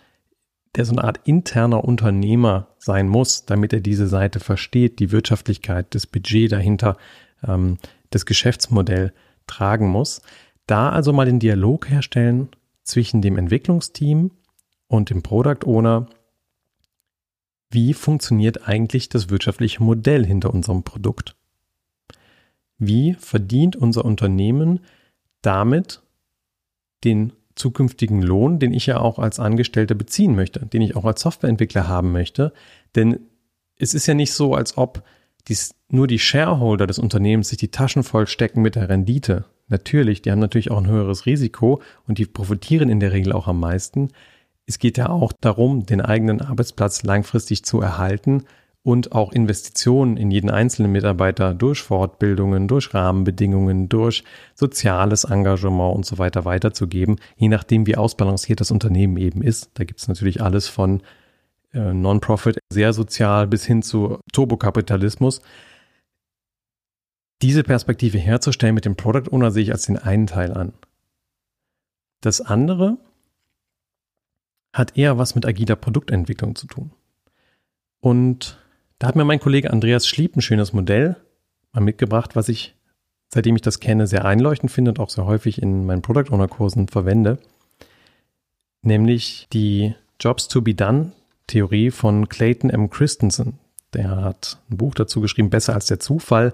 der 0.75 0.86
so 0.86 0.94
eine 0.94 1.04
Art 1.04 1.20
interner 1.25 1.84
Unternehmer 1.84 2.70
sein 2.80 3.10
muss, 3.10 3.46
damit 3.46 3.74
er 3.74 3.82
diese 3.82 4.08
Seite 4.08 4.40
versteht, 4.40 5.00
die 5.00 5.12
Wirtschaftlichkeit, 5.12 5.94
das 5.94 6.08
Budget 6.08 6.52
dahinter, 6.52 6.98
ähm, 7.46 7.78
das 8.12 8.25
Geschäftsmodell 8.25 9.13
tragen 9.46 9.90
muss. 9.90 10.22
Da 10.68 10.90
also 10.90 11.12
mal 11.12 11.25
den 11.25 11.40
Dialog 11.40 11.90
herstellen 11.90 12.48
zwischen 12.84 13.22
dem 13.22 13.38
Entwicklungsteam 13.38 14.32
und 14.88 15.10
dem 15.10 15.24
Product 15.24 15.66
Owner 15.66 16.08
wie 17.74 17.96
funktioniert 17.96 18.68
eigentlich 18.68 19.10
das 19.10 19.32
wirtschaftliche 19.32 19.82
Modell 19.82 20.24
hinter 20.24 20.54
unserem 20.54 20.84
Produkt? 20.84 21.36
Wie 22.78 23.16
verdient 23.16 23.75
unser 23.75 24.06
Unternehmen 24.06 24.82
damit 25.42 26.04
den 27.04 27.34
zukünftigen 27.56 28.22
Lohn, 28.22 28.60
den 28.60 28.74
ich 28.74 28.86
ja 28.86 29.00
auch 29.00 29.18
als 29.18 29.40
Angestellter 29.40 29.96
beziehen 29.96 30.36
möchte, 30.36 30.66
den 30.68 30.84
ich 30.84 30.96
auch 30.96 31.06
als 31.06 31.22
Softwareentwickler 31.22 31.88
haben 31.88 32.12
möchte? 32.12 32.54
Denn 32.96 33.22
es 33.78 33.96
ist 33.96 34.06
ja 34.06 34.13
nicht 34.13 34.34
so, 34.34 34.54
als 34.54 34.78
ob 34.78 35.04
dies, 35.48 35.74
nur 35.90 36.06
die 36.06 36.20
Shareholder 36.20 36.86
des 36.86 37.00
Unternehmens 37.00 37.50
sich 37.50 37.58
die 37.58 37.72
Taschen 37.72 38.04
vollstecken 38.04 38.62
mit 38.62 38.75
der 38.75 38.88
Rendite. 38.88 39.46
Natürlich, 39.68 40.22
die 40.22 40.32
haben 40.32 40.40
natürlich 40.40 40.70
auch 40.70 40.78
ein 40.78 40.88
höheres 40.88 41.25
Risiko 41.25 41.82
und 42.08 42.20
die 42.20 42.28
profitieren 42.28 42.90
in 42.90 43.00
der 43.00 43.13
Regel 43.13 43.34
auch 43.34 43.48
am 43.48 43.60
meisten. 43.60 44.10
Es 44.65 44.79
geht 44.79 44.98
ja 44.98 45.10
auch 45.10 45.34
darum, 45.34 45.86
den 45.86 46.01
eigenen 46.01 46.41
Arbeitsplatz 46.41 47.03
langfristig 47.03 47.65
zu 47.65 47.82
erhalten 47.82 48.46
und 48.84 49.13
auch 49.13 49.32
Investitionen 49.32 50.17
in 50.17 50.29
jeden 50.29 50.50
einzelnen 50.50 50.91
Mitarbeiter 50.91 51.53
durch 51.53 51.82
Fortbildungen, 51.82 52.67
durch 52.67 52.93
Rahmenbedingungen, 52.93 53.88
durch 53.88 54.24
soziales 54.55 55.24
Engagement 55.24 55.96
und 55.96 56.05
so 56.05 56.17
weiter 56.17 56.43
weiterzugeben, 56.43 57.17
je 57.38 57.48
nachdem, 57.48 57.88
wie 57.88 57.96
ausbalanciert 57.96 58.60
das 58.60 58.72
Unternehmen 58.72 59.17
eben 59.17 59.41
ist. 59.41 59.72
Da 59.75 59.86
gibt 59.86 60.01
es 60.01 60.08
natürlich 60.10 60.41
alles 60.41 60.67
von 60.67 61.01
äh, 61.74 61.93
Non-Profit, 61.93 62.60
sehr 62.70 62.91
sozial 62.91 63.48
bis 63.48 63.65
hin 63.65 63.84
zu 63.84 64.20
Turbokapitalismus. 64.34 65.41
Diese 67.41 67.63
Perspektive 67.63 68.17
herzustellen 68.17 68.75
mit 68.75 68.86
dem 68.86 68.96
Product 68.96 69.32
Owner 69.32 69.51
sehe 69.51 69.63
ich 69.63 69.72
als 69.72 69.86
den 69.86 69.98
einen 69.98 70.27
Teil 70.27 70.53
an. 70.53 70.74
Das 72.22 72.41
andere 72.41 72.98
hat 74.74 74.98
eher 74.98 75.18
was 75.18 75.36
mit 75.36 75.46
agiler 75.46 75.75
Produktentwicklung 75.75 76.56
zu 76.56 76.68
tun. 76.68 76.92
Und 78.00 78.58
da 79.00 79.08
hat 79.08 79.15
mir 79.15 79.24
mein 79.24 79.39
Kollege 79.39 79.72
Andreas 79.72 80.08
Schlieb 80.08 80.36
ein 80.36 80.42
schönes 80.42 80.74
Modell 80.74 81.15
mal 81.72 81.82
mitgebracht, 81.82 82.36
was 82.36 82.50
ich 82.50 82.75
seitdem 83.34 83.56
ich 83.56 83.63
das 83.63 83.80
kenne, 83.80 84.06
sehr 84.08 84.25
einleuchtend 84.25 84.72
finde 84.72 84.92
und 84.92 85.00
auch 85.00 85.10
sehr 85.10 85.25
häufig 85.25 85.62
in 85.62 85.86
meinen 85.86 86.03
Product 86.03 86.32
Owner 86.32 86.48
Kursen 86.48 86.88
verwende, 86.88 87.39
nämlich 88.84 89.48
die 89.51 89.96
Jobs 90.20 90.48
to 90.48 90.62
be 90.62 90.75
done 90.75 91.12
Theorie 91.48 91.92
von 91.92 92.30
Clayton 92.30 92.70
M. 92.70 92.89
Christensen. 92.89 93.60
Der 93.94 94.22
hat 94.22 94.60
ein 94.70 94.77
Buch 94.77 94.94
dazu 94.94 95.20
geschrieben, 95.20 95.50
Besser 95.50 95.74
als 95.74 95.88
der 95.88 96.00
Zufall. 96.00 96.53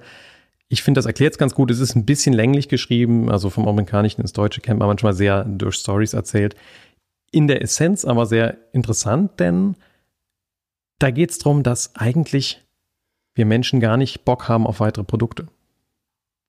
Ich 0.70 0.82
finde, 0.82 1.00
das 1.00 1.06
erklärt 1.06 1.34
es 1.34 1.38
ganz 1.38 1.54
gut. 1.54 1.70
Es 1.70 1.80
ist 1.80 1.96
ein 1.96 2.06
bisschen 2.06 2.34
länglich 2.34 2.70
geschrieben, 2.70 3.30
also 3.30 3.50
vom 3.50 3.68
Amerikanischen 3.68 4.22
ins 4.22 4.34
Deutsche 4.34 4.62
kennt 4.62 4.80
man 4.80 4.88
manchmal 4.88 5.14
sehr 5.14 5.44
durch 5.44 5.76
Stories 5.76 6.14
erzählt. 6.14 6.56
In 7.32 7.48
der 7.48 7.62
Essenz 7.62 8.06
aber 8.06 8.26
sehr 8.26 8.58
interessant, 8.74 9.40
denn 9.40 9.76
da 10.98 11.12
geht 11.12 11.32
es 11.32 11.40
darum, 11.40 11.64
dass 11.64 11.96
eigentlich 11.96 12.66
wir 13.34 13.46
Menschen 13.46 13.80
gar 13.80 13.98
nicht 13.98 14.26
Bock 14.26 14.50
haben 14.50 14.68
auf 14.68 14.80
weitere 14.80 15.04
Produkte. 15.04 15.48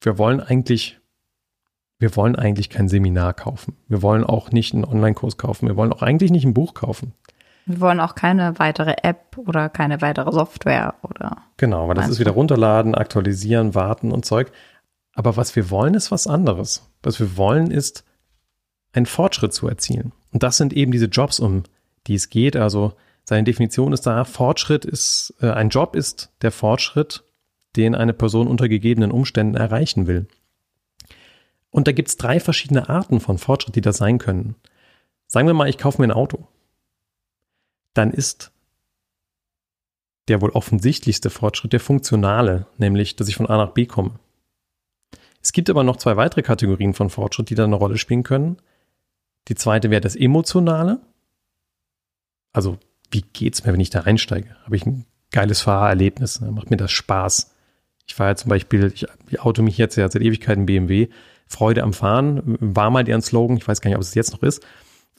Wir 0.02 0.18
wollen 0.18 0.40
eigentlich, 0.40 0.98
wir 1.98 2.16
wollen 2.16 2.34
eigentlich 2.34 2.70
kein 2.70 2.88
Seminar 2.88 3.34
kaufen. 3.34 3.76
Wir 3.88 4.02
wollen 4.02 4.24
auch 4.24 4.50
nicht 4.50 4.74
einen 4.74 4.84
Online-Kurs 4.84 5.36
kaufen. 5.36 5.68
Wir 5.68 5.76
wollen 5.76 5.92
auch 5.92 6.02
eigentlich 6.02 6.30
nicht 6.30 6.44
ein 6.44 6.54
Buch 6.54 6.74
kaufen. 6.74 7.12
Wir 7.66 7.80
wollen 7.80 8.00
auch 8.00 8.14
keine 8.14 8.58
weitere 8.58 8.96
App 9.02 9.36
oder 9.36 9.68
keine 9.68 10.00
weitere 10.00 10.32
Software 10.32 10.94
oder. 11.02 11.36
Genau, 11.58 11.86
weil 11.86 11.94
das 11.94 12.08
ist 12.08 12.18
wieder 12.18 12.32
runterladen, 12.32 12.94
aktualisieren, 12.94 13.74
warten 13.74 14.10
und 14.10 14.24
Zeug. 14.24 14.50
Aber 15.14 15.36
was 15.36 15.54
wir 15.54 15.70
wollen, 15.70 15.94
ist 15.94 16.10
was 16.10 16.26
anderes. 16.26 16.90
Was 17.02 17.20
wir 17.20 17.36
wollen, 17.36 17.70
ist 17.70 18.04
einen 18.92 19.06
Fortschritt 19.06 19.52
zu 19.52 19.68
erzielen. 19.68 20.12
Und 20.32 20.42
das 20.42 20.56
sind 20.56 20.72
eben 20.72 20.92
diese 20.92 21.06
Jobs, 21.06 21.40
um 21.40 21.64
die 22.06 22.14
es 22.14 22.30
geht. 22.30 22.56
Also 22.56 22.94
seine 23.24 23.44
Definition 23.44 23.92
ist 23.92 24.06
da, 24.06 24.24
Fortschritt 24.24 24.84
ist, 24.84 25.34
äh, 25.40 25.50
ein 25.50 25.70
Job 25.70 25.94
ist 25.94 26.30
der 26.42 26.52
Fortschritt, 26.52 27.24
den 27.76 27.94
eine 27.94 28.12
Person 28.12 28.48
unter 28.48 28.68
gegebenen 28.68 29.10
Umständen 29.10 29.56
erreichen 29.56 30.06
will. 30.06 30.26
Und 31.70 31.86
da 31.86 31.92
gibt 31.92 32.08
es 32.08 32.16
drei 32.16 32.40
verschiedene 32.40 32.88
Arten 32.88 33.20
von 33.20 33.38
Fortschritt, 33.38 33.76
die 33.76 33.80
das 33.80 33.98
sein 33.98 34.18
können. 34.18 34.56
Sagen 35.26 35.46
wir 35.46 35.54
mal, 35.54 35.68
ich 35.68 35.78
kaufe 35.78 36.00
mir 36.00 36.08
ein 36.08 36.16
Auto 36.16 36.48
dann 37.94 38.12
ist 38.12 38.52
der 40.28 40.40
wohl 40.40 40.50
offensichtlichste 40.50 41.30
Fortschritt 41.30 41.72
der 41.72 41.80
funktionale, 41.80 42.66
nämlich, 42.78 43.16
dass 43.16 43.28
ich 43.28 43.36
von 43.36 43.46
A 43.46 43.56
nach 43.56 43.72
B 43.72 43.86
komme. 43.86 44.12
Es 45.42 45.52
gibt 45.52 45.70
aber 45.70 45.82
noch 45.82 45.96
zwei 45.96 46.16
weitere 46.16 46.42
Kategorien 46.42 46.94
von 46.94 47.10
Fortschritt, 47.10 47.50
die 47.50 47.54
da 47.54 47.64
eine 47.64 47.74
Rolle 47.74 47.98
spielen 47.98 48.22
können. 48.22 48.58
Die 49.48 49.54
zweite 49.54 49.90
wäre 49.90 50.00
das 50.00 50.16
emotionale. 50.16 51.00
Also, 52.52 52.78
wie 53.10 53.22
geht's 53.22 53.64
mir, 53.64 53.72
wenn 53.72 53.80
ich 53.80 53.90
da 53.90 54.02
einsteige? 54.02 54.56
Habe 54.64 54.76
ich 54.76 54.86
ein 54.86 55.06
geiles 55.30 55.62
Fahrerlebnis? 55.62 56.40
Ne? 56.40 56.52
Macht 56.52 56.70
mir 56.70 56.76
das 56.76 56.92
Spaß? 56.92 57.54
Ich 58.06 58.14
fahre 58.14 58.30
ja 58.30 58.36
zum 58.36 58.48
Beispiel, 58.48 58.92
ich, 58.94 59.06
ich 59.28 59.40
auto 59.40 59.62
mich 59.62 59.78
jetzt 59.78 59.96
ja 59.96 60.08
seit 60.08 60.22
Ewigkeiten 60.22 60.66
BMW. 60.66 61.08
Freude 61.46 61.82
am 61.82 61.92
Fahren 61.92 62.56
war 62.60 62.90
mal 62.90 63.04
deren 63.04 63.22
Slogan. 63.22 63.56
Ich 63.56 63.66
weiß 63.66 63.80
gar 63.80 63.88
nicht, 63.88 63.96
ob 63.96 64.02
es 64.02 64.14
jetzt 64.14 64.32
noch 64.32 64.42
ist. 64.42 64.64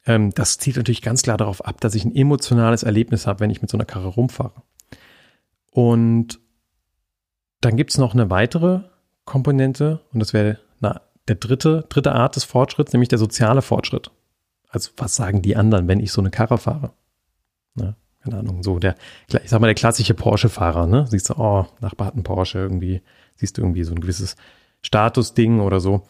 Ähm, 0.05 0.31
das 0.31 0.57
zielt 0.57 0.77
natürlich 0.77 1.01
ganz 1.01 1.21
klar 1.21 1.37
darauf 1.37 1.65
ab, 1.65 1.79
dass 1.81 1.95
ich 1.95 2.05
ein 2.05 2.15
emotionales 2.15 2.83
Erlebnis 2.83 3.27
habe, 3.27 3.41
wenn 3.41 3.49
ich 3.49 3.61
mit 3.61 3.69
so 3.69 3.77
einer 3.77 3.85
Karre 3.85 4.07
rumfahre. 4.07 4.63
Und 5.71 6.39
dann 7.61 7.77
gibt 7.77 7.91
es 7.91 7.97
noch 7.97 8.13
eine 8.13 8.29
weitere 8.29 8.81
Komponente 9.25 10.01
und 10.13 10.19
das 10.19 10.33
wäre 10.33 10.59
der 11.27 11.35
dritte, 11.35 11.85
dritte 11.89 12.13
Art 12.13 12.35
des 12.35 12.43
Fortschritts, 12.43 12.93
nämlich 12.93 13.09
der 13.09 13.19
soziale 13.19 13.61
Fortschritt. 13.61 14.11
Also 14.69 14.91
was 14.97 15.15
sagen 15.15 15.41
die 15.41 15.55
anderen, 15.55 15.87
wenn 15.87 15.99
ich 15.99 16.11
so 16.11 16.21
eine 16.21 16.31
Karre 16.31 16.57
fahre? 16.57 16.91
Ne? 17.75 17.95
Keine 18.23 18.39
Ahnung, 18.39 18.63
so 18.63 18.79
der, 18.79 18.95
ich 19.27 19.49
sag 19.49 19.59
mal, 19.59 19.67
der 19.67 19.75
klassische 19.75 20.13
Porsche-Fahrer, 20.13 20.85
ne? 20.85 21.07
Siehst 21.09 21.29
du, 21.29 21.35
oh, 21.37 21.65
Nachbar 21.79 22.07
hat 22.07 22.13
einen 22.13 22.23
Porsche 22.23 22.59
irgendwie, 22.59 23.01
siehst 23.35 23.57
du 23.57 23.61
irgendwie 23.61 23.83
so 23.83 23.93
ein 23.93 23.99
gewisses 23.99 24.35
Statusding 24.83 25.59
oder 25.59 25.79
so. 25.79 26.03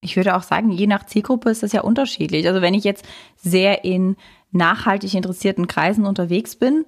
Ich 0.00 0.16
würde 0.16 0.34
auch 0.34 0.42
sagen, 0.42 0.70
je 0.70 0.86
nach 0.86 1.06
Zielgruppe 1.06 1.50
ist 1.50 1.62
das 1.62 1.72
ja 1.72 1.82
unterschiedlich. 1.82 2.46
Also 2.48 2.62
wenn 2.62 2.74
ich 2.74 2.84
jetzt 2.84 3.04
sehr 3.36 3.84
in 3.84 4.16
nachhaltig 4.50 5.14
interessierten 5.14 5.66
Kreisen 5.66 6.06
unterwegs 6.06 6.56
bin, 6.56 6.84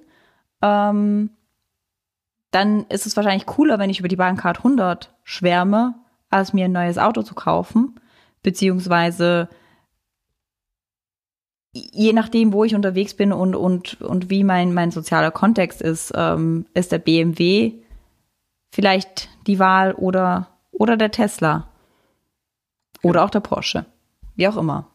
ähm, 0.61 1.29
dann 2.51 2.85
ist 2.87 3.05
es 3.05 3.15
wahrscheinlich 3.15 3.45
cooler, 3.45 3.79
wenn 3.79 3.89
ich 3.89 3.99
über 3.99 4.07
die 4.07 4.15
Bahncard 4.15 4.59
100 4.59 5.13
schwärme, 5.23 5.95
als 6.29 6.53
mir 6.53 6.65
ein 6.65 6.71
neues 6.71 6.97
Auto 6.97 7.21
zu 7.21 7.35
kaufen. 7.35 7.99
Beziehungsweise 8.43 9.49
je 11.73 12.13
nachdem, 12.13 12.53
wo 12.53 12.63
ich 12.63 12.75
unterwegs 12.75 13.13
bin 13.13 13.33
und, 13.33 13.55
und, 13.55 14.01
und 14.01 14.29
wie 14.29 14.43
mein, 14.43 14.73
mein 14.73 14.91
sozialer 14.91 15.31
Kontext 15.31 15.81
ist, 15.81 16.13
ähm, 16.15 16.65
ist 16.73 16.91
der 16.91 16.99
BMW 16.99 17.73
vielleicht 18.73 19.29
die 19.47 19.59
Wahl 19.59 19.93
oder, 19.93 20.49
oder 20.71 20.97
der 20.97 21.11
Tesla. 21.11 21.69
Oder 23.01 23.23
auch 23.23 23.29
der 23.29 23.41
Porsche. 23.41 23.85
Wie 24.35 24.47
auch 24.47 24.57
immer. 24.57 24.87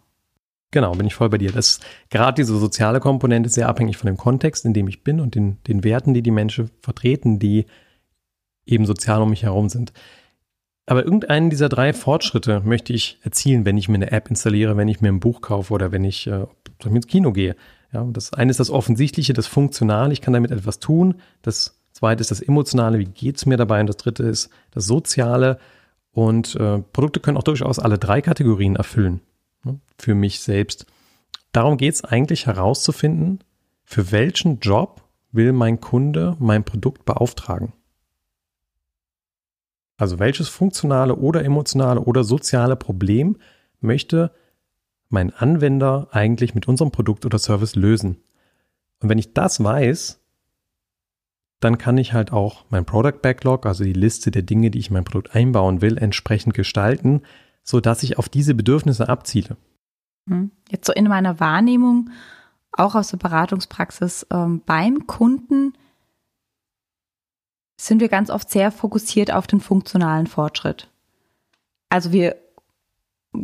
Genau, 0.72 0.92
bin 0.92 1.06
ich 1.06 1.14
voll 1.14 1.28
bei 1.28 1.38
dir. 1.38 1.52
Das 1.52 1.80
gerade 2.10 2.34
diese 2.34 2.56
soziale 2.56 3.00
Komponente 3.00 3.48
ist 3.48 3.54
sehr 3.54 3.68
abhängig 3.68 3.96
von 3.96 4.06
dem 4.06 4.16
Kontext, 4.16 4.64
in 4.64 4.72
dem 4.72 4.88
ich 4.88 5.02
bin 5.02 5.20
und 5.20 5.34
den, 5.34 5.62
den 5.64 5.84
Werten, 5.84 6.14
die 6.14 6.22
die 6.22 6.30
Menschen 6.30 6.70
vertreten, 6.80 7.38
die 7.38 7.66
eben 8.66 8.86
sozial 8.86 9.22
um 9.22 9.30
mich 9.30 9.42
herum 9.42 9.68
sind. 9.68 9.92
Aber 10.90 11.04
irgendeinen 11.04 11.50
dieser 11.50 11.68
drei 11.68 11.92
Fortschritte 11.92 12.62
möchte 12.64 12.92
ich 12.92 13.20
erzielen, 13.22 13.64
wenn 13.64 13.78
ich 13.78 13.88
mir 13.88 13.94
eine 13.94 14.10
App 14.10 14.28
installiere, 14.28 14.76
wenn 14.76 14.88
ich 14.88 15.00
mir 15.00 15.06
ein 15.06 15.20
Buch 15.20 15.40
kaufe 15.40 15.72
oder 15.72 15.92
wenn 15.92 16.02
ich 16.02 16.26
äh, 16.26 16.46
ins 16.84 17.06
Kino 17.06 17.30
gehe. 17.30 17.54
Ja, 17.92 18.04
das 18.04 18.32
eine 18.32 18.50
ist 18.50 18.58
das 18.58 18.70
Offensichtliche, 18.70 19.32
das 19.32 19.46
Funktionale, 19.46 20.12
ich 20.12 20.20
kann 20.20 20.34
damit 20.34 20.50
etwas 20.50 20.80
tun. 20.80 21.14
Das 21.42 21.80
zweite 21.92 22.22
ist 22.22 22.32
das 22.32 22.40
Emotionale, 22.40 22.98
wie 22.98 23.04
geht 23.04 23.36
es 23.36 23.46
mir 23.46 23.56
dabei? 23.56 23.80
Und 23.80 23.86
das 23.86 23.98
dritte 23.98 24.24
ist 24.24 24.50
das 24.72 24.84
Soziale, 24.86 25.58
und 26.12 26.56
äh, 26.56 26.80
Produkte 26.80 27.20
können 27.20 27.36
auch 27.36 27.44
durchaus 27.44 27.78
alle 27.78 27.96
drei 27.96 28.20
Kategorien 28.20 28.74
erfüllen. 28.74 29.20
Ne, 29.62 29.78
für 29.96 30.16
mich 30.16 30.40
selbst. 30.40 30.86
Darum 31.52 31.76
geht 31.76 31.94
es 31.94 32.04
eigentlich 32.04 32.46
herauszufinden, 32.46 33.44
für 33.84 34.10
welchen 34.10 34.58
Job 34.58 35.02
will 35.30 35.52
mein 35.52 35.80
Kunde 35.80 36.36
mein 36.40 36.64
Produkt 36.64 37.04
beauftragen. 37.04 37.74
Also 40.00 40.18
welches 40.18 40.48
funktionale 40.48 41.16
oder 41.16 41.44
emotionale 41.44 42.00
oder 42.00 42.24
soziale 42.24 42.74
Problem 42.74 43.36
möchte 43.80 44.32
mein 45.10 45.30
Anwender 45.30 46.08
eigentlich 46.12 46.54
mit 46.54 46.66
unserem 46.66 46.90
Produkt 46.90 47.26
oder 47.26 47.38
Service 47.38 47.76
lösen? 47.76 48.16
Und 49.00 49.10
wenn 49.10 49.18
ich 49.18 49.34
das 49.34 49.62
weiß, 49.62 50.24
dann 51.60 51.76
kann 51.76 51.98
ich 51.98 52.14
halt 52.14 52.32
auch 52.32 52.64
mein 52.70 52.86
Product 52.86 53.20
Backlog, 53.20 53.66
also 53.66 53.84
die 53.84 53.92
Liste 53.92 54.30
der 54.30 54.40
Dinge, 54.40 54.70
die 54.70 54.78
ich 54.78 54.88
in 54.88 54.94
mein 54.94 55.04
Produkt 55.04 55.34
einbauen 55.34 55.82
will, 55.82 55.98
entsprechend 55.98 56.54
gestalten, 56.54 57.20
so 57.62 57.80
dass 57.80 58.02
ich 58.02 58.16
auf 58.16 58.30
diese 58.30 58.54
Bedürfnisse 58.54 59.06
abziele. 59.06 59.58
Hm. 60.26 60.50
Jetzt 60.70 60.86
so 60.86 60.94
in 60.94 61.08
meiner 61.08 61.40
Wahrnehmung, 61.40 62.08
auch 62.72 62.94
aus 62.94 63.08
der 63.08 63.18
Beratungspraxis 63.18 64.26
ähm, 64.32 64.62
beim 64.64 65.06
Kunden, 65.06 65.74
sind 67.86 68.00
wir 68.00 68.08
ganz 68.08 68.30
oft 68.30 68.50
sehr 68.50 68.70
fokussiert 68.70 69.32
auf 69.32 69.46
den 69.46 69.60
funktionalen 69.60 70.26
Fortschritt. 70.26 70.88
Also 71.88 72.12
wir 72.12 72.36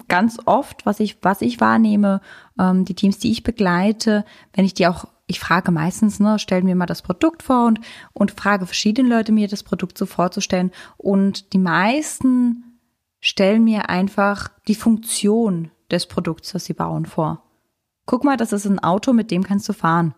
ganz 0.08 0.38
oft, 0.46 0.84
was 0.84 1.00
ich, 1.00 1.18
was 1.22 1.42
ich 1.42 1.60
wahrnehme, 1.60 2.20
ähm, 2.58 2.84
die 2.84 2.94
Teams, 2.94 3.18
die 3.18 3.30
ich 3.30 3.42
begleite, 3.42 4.24
wenn 4.52 4.64
ich 4.64 4.74
die 4.74 4.86
auch 4.86 5.06
ich 5.26 5.40
frage 5.40 5.72
meistens, 5.72 6.20
ne, 6.20 6.38
stellen 6.38 6.64
mir 6.64 6.76
mal 6.76 6.86
das 6.86 7.02
Produkt 7.02 7.42
vor 7.42 7.66
und, 7.66 7.80
und 8.12 8.30
frage 8.30 8.66
verschiedene 8.66 9.08
Leute, 9.08 9.32
mir 9.32 9.48
das 9.48 9.64
Produkt 9.64 9.98
so 9.98 10.06
vorzustellen. 10.06 10.70
Und 10.96 11.52
die 11.52 11.58
meisten 11.58 12.78
stellen 13.20 13.64
mir 13.64 13.88
einfach 13.88 14.50
die 14.68 14.76
Funktion 14.76 15.72
des 15.90 16.06
Produkts, 16.06 16.52
das 16.52 16.64
sie 16.64 16.74
bauen, 16.74 17.06
vor. 17.06 17.42
Guck 18.06 18.22
mal, 18.22 18.36
das 18.36 18.52
ist 18.52 18.66
ein 18.66 18.78
Auto, 18.78 19.12
mit 19.12 19.32
dem 19.32 19.42
kannst 19.42 19.68
du 19.68 19.72
fahren. 19.72 20.14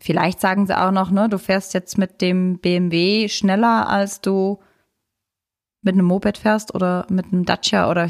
Vielleicht 0.00 0.40
sagen 0.40 0.66
sie 0.66 0.78
auch 0.78 0.92
noch, 0.92 1.10
ne, 1.10 1.28
du 1.28 1.38
fährst 1.38 1.74
jetzt 1.74 1.98
mit 1.98 2.22
dem 2.22 2.58
BMW 2.58 3.28
schneller, 3.28 3.88
als 3.88 4.22
du 4.22 4.58
mit 5.82 5.94
einem 5.94 6.06
Moped 6.06 6.38
fährst 6.38 6.74
oder 6.74 7.06
mit 7.10 7.26
einem 7.26 7.44
Dacia 7.44 7.90
oder 7.90 8.08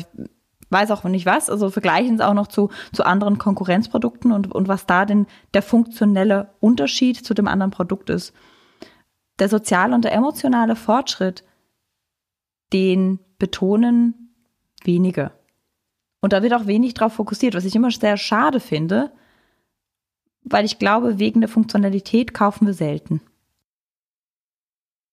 weiß 0.70 0.92
auch 0.92 1.02
nicht 1.04 1.26
was, 1.26 1.50
also 1.50 1.68
vergleichen 1.68 2.14
es 2.14 2.20
auch 2.20 2.34
noch 2.34 2.46
zu, 2.46 2.70
zu 2.92 3.04
anderen 3.04 3.38
Konkurrenzprodukten 3.38 4.30
und, 4.30 4.52
und 4.52 4.68
was 4.68 4.86
da 4.86 5.04
denn 5.04 5.26
der 5.52 5.62
funktionelle 5.62 6.54
Unterschied 6.60 7.16
zu 7.16 7.34
dem 7.34 7.48
anderen 7.48 7.72
Produkt 7.72 8.08
ist. 8.08 8.32
Der 9.40 9.48
soziale 9.48 9.94
und 9.94 10.04
der 10.04 10.12
emotionale 10.12 10.76
Fortschritt, 10.76 11.44
den 12.72 13.18
betonen 13.38 14.36
wenige. 14.84 15.32
Und 16.20 16.32
da 16.32 16.42
wird 16.42 16.54
auch 16.54 16.66
wenig 16.66 16.94
drauf 16.94 17.14
fokussiert, 17.14 17.54
was 17.54 17.64
ich 17.64 17.74
immer 17.74 17.90
sehr 17.90 18.16
schade 18.16 18.60
finde, 18.60 19.10
weil 20.50 20.64
ich 20.64 20.78
glaube, 20.78 21.18
wegen 21.18 21.40
der 21.40 21.48
Funktionalität 21.48 22.34
kaufen 22.34 22.66
wir 22.66 22.74
selten. 22.74 23.20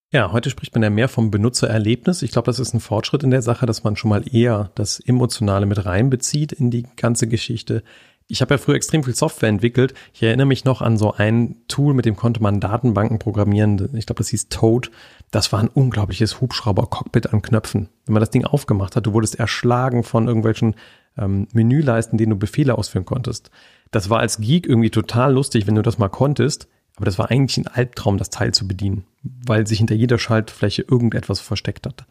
Ja, 0.10 0.32
heute 0.32 0.50
spricht 0.50 0.74
man 0.74 0.84
ja 0.84 0.90
mehr 0.90 1.10
vom 1.10 1.32
Benutzererlebnis. 1.32 2.22
Ich 2.22 2.32
glaube, 2.32 2.46
das 2.46 2.60
ist 2.60 2.74
ein 2.74 2.80
Fortschritt 2.80 3.24
in 3.24 3.32
der 3.32 3.42
Sache, 3.42 3.66
dass 3.66 3.84
man 3.84 3.98
schon 3.98 4.10
mal 4.10 4.24
eher 4.34 4.72
das 4.76 5.02
Emotionale 5.02 5.66
mit 5.66 5.86
reinbezieht 5.86 6.54
in 6.54 6.72
die 6.72 6.86
ganze 6.96 7.28
Geschichte. 7.28 7.84
ich 8.30 8.42
habe 8.42 8.54
ja 8.54 8.58
früher 8.58 8.76
extrem 8.76 9.04
viel 9.04 9.16
Software 9.16 9.50
entwickelt. 9.50 9.94
Ich 10.14 10.24
erinnere 10.24 10.48
mich 10.48 10.64
noch 10.64 10.82
an 10.82 10.98
so 10.98 11.14
ein 11.14 11.58
Tool, 11.68 11.94
mit 11.94 12.06
dem 12.06 12.16
konnte 12.16 12.42
man 12.42 12.62
Datenbanken 12.62 13.20
programmieren. 13.20 13.90
Ich 13.96 14.06
glaube, 14.06 14.20
das 14.20 14.30
hieß 14.30 14.48
Toad. 14.48 14.92
Das 15.32 15.52
war 15.52 15.60
ein 15.60 15.70
unglaubliches 15.70 16.40
Hubschrauber-Cockpit 16.40 17.34
an 17.34 17.42
Knöpfen. 17.42 17.90
Wenn 18.06 18.14
man 18.14 18.22
das 18.22 18.30
Ding 18.30 18.46
aufgemacht 18.46 18.96
hat, 18.96 19.06
du 19.06 19.14
wurdest 19.14 19.36
erschlagen 19.36 20.04
von 20.04 20.28
irgendwelchen 20.28 20.76
ähm, 21.18 21.48
Menüleisten, 21.52 22.18
denen 22.18 22.32
du 22.32 22.38
Befehle 22.38 22.78
ausführen 22.78 23.06
konntest. 23.06 23.52
Das 23.92 24.10
war 24.10 24.20
als 24.20 24.40
Geek 24.40 24.68
irgendwie 24.68 24.90
total 24.90 25.34
lustig, 25.34 25.68
wenn 25.68 25.76
du 25.76 25.82
das 25.82 25.98
mal 25.98 26.10
konntest. 26.10 26.68
Aber 26.98 27.06
das 27.06 27.20
war 27.20 27.30
eigentlich 27.30 27.58
ein 27.58 27.68
Albtraum, 27.68 28.18
das 28.18 28.32
Teil 28.32 28.54
zu 28.54 28.68
bedienen, 28.68 29.06
weil 29.22 29.68
sich 29.68 29.78
hinter 29.78 29.94
jeder 29.96 30.18
Schaltfläche 30.18 30.82
irgendetwas 30.82 31.40
versteckt 31.40 31.86
hat. 31.86 32.08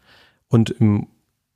Und 0.47 0.69
im 0.69 1.07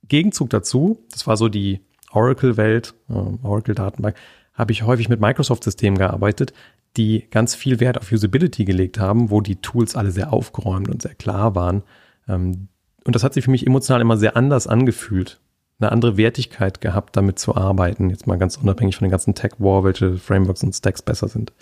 Gegenzug 0.06 0.50
dazu, 0.50 0.98
das 1.10 1.26
war 1.26 1.38
so 1.38 1.48
die 1.48 1.80
Oracle-Welt, 2.12 2.94
äh, 3.08 3.12
Oracle-Datenbank, 3.12 4.16
habe 4.52 4.72
ich 4.72 4.82
häufig 4.82 5.08
mit 5.08 5.20
Microsoft-Systemen 5.20 5.98
gearbeitet, 5.98 6.52
die 6.98 7.26
ganz 7.30 7.54
viel 7.54 7.80
Wert 7.80 7.98
auf 7.98 8.12
Usability 8.12 8.66
gelegt 8.66 8.98
haben, 8.98 9.30
wo 9.30 9.40
die 9.40 9.56
Tools 9.56 9.96
alle 9.96 10.10
sehr 10.10 10.30
aufgeräumt 10.30 10.90
und 10.90 11.00
sehr 11.00 11.14
klar 11.14 11.54
waren. 11.54 11.82
Ähm, 12.28 12.68
und 13.04 13.16
das 13.16 13.24
hat 13.24 13.34
sich 13.34 13.44
für 13.44 13.50
mich 13.50 13.66
emotional 13.66 14.02
immer 14.02 14.18
sehr 14.18 14.36
anders 14.36 14.66
angefühlt, 14.66 15.40
eine 15.82 15.92
andere 15.92 16.16
Wertigkeit 16.16 16.80
gehabt, 16.80 17.16
damit 17.16 17.38
zu 17.38 17.56
arbeiten. 17.56 18.10
Jetzt 18.10 18.26
mal 18.26 18.38
ganz 18.38 18.56
unabhängig 18.56 18.96
von 18.96 19.06
den 19.06 19.10
ganzen 19.10 19.34
Tech-War, 19.34 19.84
welche 19.84 20.16
Frameworks 20.16 20.62
und 20.62 20.74
Stacks 20.74 21.02
besser 21.02 21.28
sind. 21.28 21.52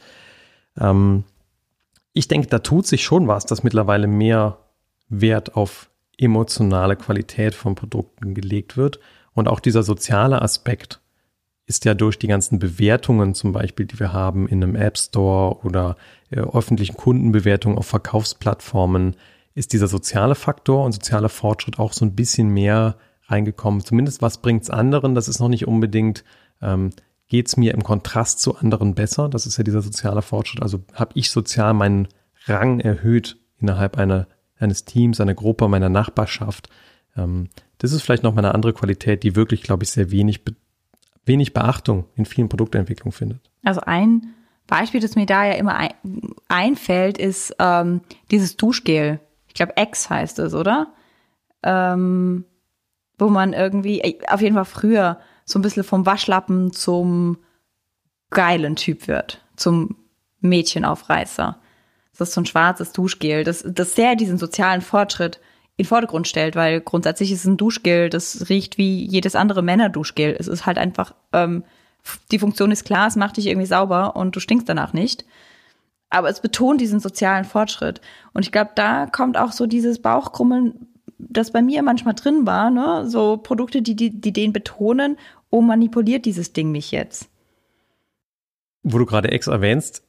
Ähm, 0.78 1.24
ich 2.12 2.28
denke, 2.28 2.48
da 2.48 2.58
tut 2.58 2.86
sich 2.86 3.04
schon 3.04 3.28
was, 3.28 3.46
dass 3.46 3.62
mittlerweile 3.62 4.06
mehr 4.06 4.58
Wert 5.08 5.56
auf 5.56 5.90
emotionale 6.18 6.96
Qualität 6.96 7.54
von 7.54 7.74
Produkten 7.74 8.34
gelegt 8.34 8.76
wird. 8.76 9.00
Und 9.32 9.48
auch 9.48 9.60
dieser 9.60 9.82
soziale 9.82 10.42
Aspekt 10.42 11.00
ist 11.66 11.84
ja 11.84 11.94
durch 11.94 12.18
die 12.18 12.26
ganzen 12.26 12.58
Bewertungen 12.58 13.34
zum 13.34 13.52
Beispiel, 13.52 13.86
die 13.86 14.00
wir 14.00 14.12
haben 14.12 14.48
in 14.48 14.62
einem 14.62 14.74
App 14.74 14.98
Store 14.98 15.64
oder 15.64 15.96
äh, 16.30 16.40
öffentlichen 16.40 16.96
Kundenbewertungen 16.96 17.78
auf 17.78 17.86
Verkaufsplattformen, 17.86 19.14
ist 19.54 19.72
dieser 19.72 19.86
soziale 19.86 20.34
Faktor 20.34 20.84
und 20.84 20.92
soziale 20.92 21.28
Fortschritt 21.28 21.78
auch 21.78 21.92
so 21.92 22.04
ein 22.04 22.16
bisschen 22.16 22.48
mehr 22.48 22.96
reingekommen. 23.30 23.82
Zumindest 23.82 24.22
was 24.22 24.38
bringt's 24.38 24.70
anderen? 24.70 25.14
Das 25.14 25.28
ist 25.28 25.40
noch 25.40 25.48
nicht 25.48 25.66
unbedingt, 25.66 26.24
ähm, 26.62 26.90
geht's 27.28 27.56
mir 27.56 27.74
im 27.74 27.82
Kontrast 27.82 28.40
zu 28.40 28.56
anderen 28.56 28.94
besser? 28.94 29.28
Das 29.28 29.46
ist 29.46 29.56
ja 29.56 29.64
dieser 29.64 29.82
soziale 29.82 30.22
Fortschritt. 30.22 30.62
Also 30.62 30.82
habe 30.94 31.12
ich 31.14 31.30
sozial 31.30 31.74
meinen 31.74 32.08
Rang 32.46 32.80
erhöht 32.80 33.36
innerhalb 33.58 33.98
einer, 33.98 34.26
eines 34.58 34.84
Teams, 34.84 35.20
einer 35.20 35.34
Gruppe, 35.34 35.68
meiner 35.68 35.88
Nachbarschaft. 35.88 36.68
Ähm, 37.16 37.48
das 37.78 37.92
ist 37.92 38.02
vielleicht 38.02 38.22
noch 38.22 38.34
mal 38.34 38.44
eine 38.44 38.54
andere 38.54 38.72
Qualität, 38.72 39.22
die 39.22 39.36
wirklich, 39.36 39.62
glaube 39.62 39.84
ich, 39.84 39.90
sehr 39.90 40.10
wenig 40.10 40.42
wenig 41.26 41.54
Beachtung 41.54 42.06
in 42.16 42.24
vielen 42.24 42.48
Produktentwicklungen 42.48 43.12
findet. 43.12 43.50
Also 43.62 43.82
ein 43.82 44.34
Beispiel, 44.66 45.00
das 45.00 45.16
mir 45.16 45.26
da 45.26 45.44
ja 45.44 45.54
immer 45.54 45.76
ein, 45.76 45.90
einfällt, 46.48 47.18
ist 47.18 47.54
ähm, 47.58 48.02
dieses 48.30 48.56
Duschgel. 48.56 49.20
Ich 49.48 49.54
glaube, 49.54 49.74
X 49.76 50.10
heißt 50.10 50.38
es, 50.38 50.54
oder? 50.54 50.92
Ähm, 51.62 52.44
wo 53.20 53.28
man 53.28 53.52
irgendwie, 53.52 54.18
auf 54.28 54.40
jeden 54.40 54.54
Fall 54.54 54.64
früher, 54.64 55.18
so 55.44 55.58
ein 55.58 55.62
bisschen 55.62 55.84
vom 55.84 56.06
Waschlappen 56.06 56.72
zum 56.72 57.38
geilen 58.30 58.76
Typ 58.76 59.08
wird, 59.08 59.44
zum 59.56 59.96
Mädchenaufreißer. 60.40 61.58
Das 62.16 62.28
ist 62.28 62.34
so 62.34 62.40
ein 62.42 62.46
schwarzes 62.46 62.92
Duschgel, 62.92 63.44
das, 63.44 63.64
das 63.66 63.94
sehr 63.94 64.14
diesen 64.14 64.38
sozialen 64.38 64.80
Fortschritt 64.80 65.40
in 65.76 65.86
Vordergrund 65.86 66.28
stellt, 66.28 66.56
weil 66.56 66.80
grundsätzlich 66.80 67.32
ist 67.32 67.40
es 67.40 67.46
ein 67.46 67.56
Duschgel, 67.56 68.10
das 68.10 68.48
riecht 68.50 68.76
wie 68.76 69.04
jedes 69.06 69.34
andere 69.34 69.62
Männerduschgel. 69.62 70.36
Es 70.38 70.46
ist 70.46 70.66
halt 70.66 70.76
einfach, 70.76 71.14
ähm, 71.32 71.64
die 72.30 72.38
Funktion 72.38 72.70
ist 72.70 72.84
klar, 72.84 73.06
es 73.08 73.16
macht 73.16 73.38
dich 73.38 73.46
irgendwie 73.46 73.66
sauber 73.66 74.14
und 74.14 74.36
du 74.36 74.40
stinkst 74.40 74.68
danach 74.68 74.92
nicht. 74.92 75.24
Aber 76.10 76.28
es 76.28 76.40
betont 76.40 76.80
diesen 76.80 77.00
sozialen 77.00 77.44
Fortschritt. 77.44 78.00
Und 78.34 78.44
ich 78.44 78.52
glaube, 78.52 78.72
da 78.74 79.06
kommt 79.06 79.38
auch 79.38 79.52
so 79.52 79.66
dieses 79.66 80.02
Bauchkrummeln, 80.02 80.88
das 81.28 81.52
bei 81.52 81.62
mir 81.62 81.82
manchmal 81.82 82.14
drin 82.14 82.46
war, 82.46 82.70
ne? 82.70 83.08
So 83.08 83.36
Produkte, 83.36 83.82
die, 83.82 83.96
die, 83.96 84.20
die 84.20 84.32
den 84.32 84.52
betonen, 84.52 85.18
oh, 85.50 85.60
manipuliert 85.60 86.24
dieses 86.24 86.52
Ding 86.52 86.70
mich 86.70 86.90
jetzt. 86.90 87.28
Wo 88.82 88.98
du 88.98 89.06
gerade 89.06 89.30
Ex 89.30 89.46
erwähnst, 89.46 90.04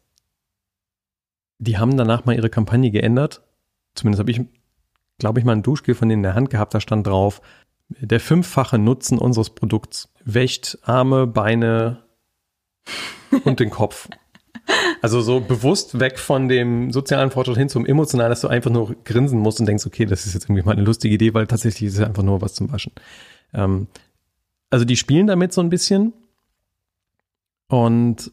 die 1.59 1.77
haben 1.77 1.97
danach 1.97 2.25
mal 2.25 2.35
ihre 2.35 2.49
Kampagne 2.49 2.91
geändert. 2.91 3.43
Zumindest 3.93 4.19
habe 4.19 4.31
ich 4.31 4.41
glaube 5.21 5.39
ich, 5.39 5.45
mal 5.45 5.53
ein 5.53 5.63
Duschgel 5.63 5.95
von 5.95 6.09
denen 6.09 6.19
in 6.19 6.23
der 6.23 6.33
Hand 6.33 6.49
gehabt, 6.49 6.73
da 6.73 6.81
stand 6.81 7.05
drauf, 7.05 7.41
der 7.89 8.19
fünffache 8.19 8.79
Nutzen 8.79 9.19
unseres 9.19 9.51
Produkts 9.51 10.11
wäscht 10.25 10.79
Arme, 10.81 11.27
Beine 11.27 12.03
und 13.45 13.59
den 13.59 13.69
Kopf. 13.69 14.09
Also 15.01 15.21
so 15.21 15.39
bewusst 15.39 15.99
weg 15.99 16.19
von 16.19 16.47
dem 16.47 16.91
sozialen 16.91 17.31
Fortschritt 17.31 17.57
hin 17.57 17.69
zum 17.69 17.85
emotionalen, 17.85 18.29
dass 18.29 18.41
du 18.41 18.47
einfach 18.47 18.69
nur 18.69 18.95
grinsen 19.03 19.39
musst 19.39 19.59
und 19.59 19.65
denkst, 19.65 19.85
okay, 19.85 20.05
das 20.05 20.25
ist 20.25 20.33
jetzt 20.33 20.45
irgendwie 20.45 20.61
mal 20.61 20.73
eine 20.73 20.83
lustige 20.83 21.15
Idee, 21.15 21.33
weil 21.33 21.47
tatsächlich 21.47 21.89
ist 21.89 21.97
es 21.97 22.05
einfach 22.05 22.23
nur 22.23 22.41
was 22.41 22.53
zum 22.53 22.71
Waschen. 22.71 22.91
Ähm, 23.53 23.87
also 24.69 24.85
die 24.85 24.95
spielen 24.95 25.27
damit 25.27 25.53
so 25.53 25.61
ein 25.61 25.69
bisschen. 25.69 26.13
Und 27.67 28.31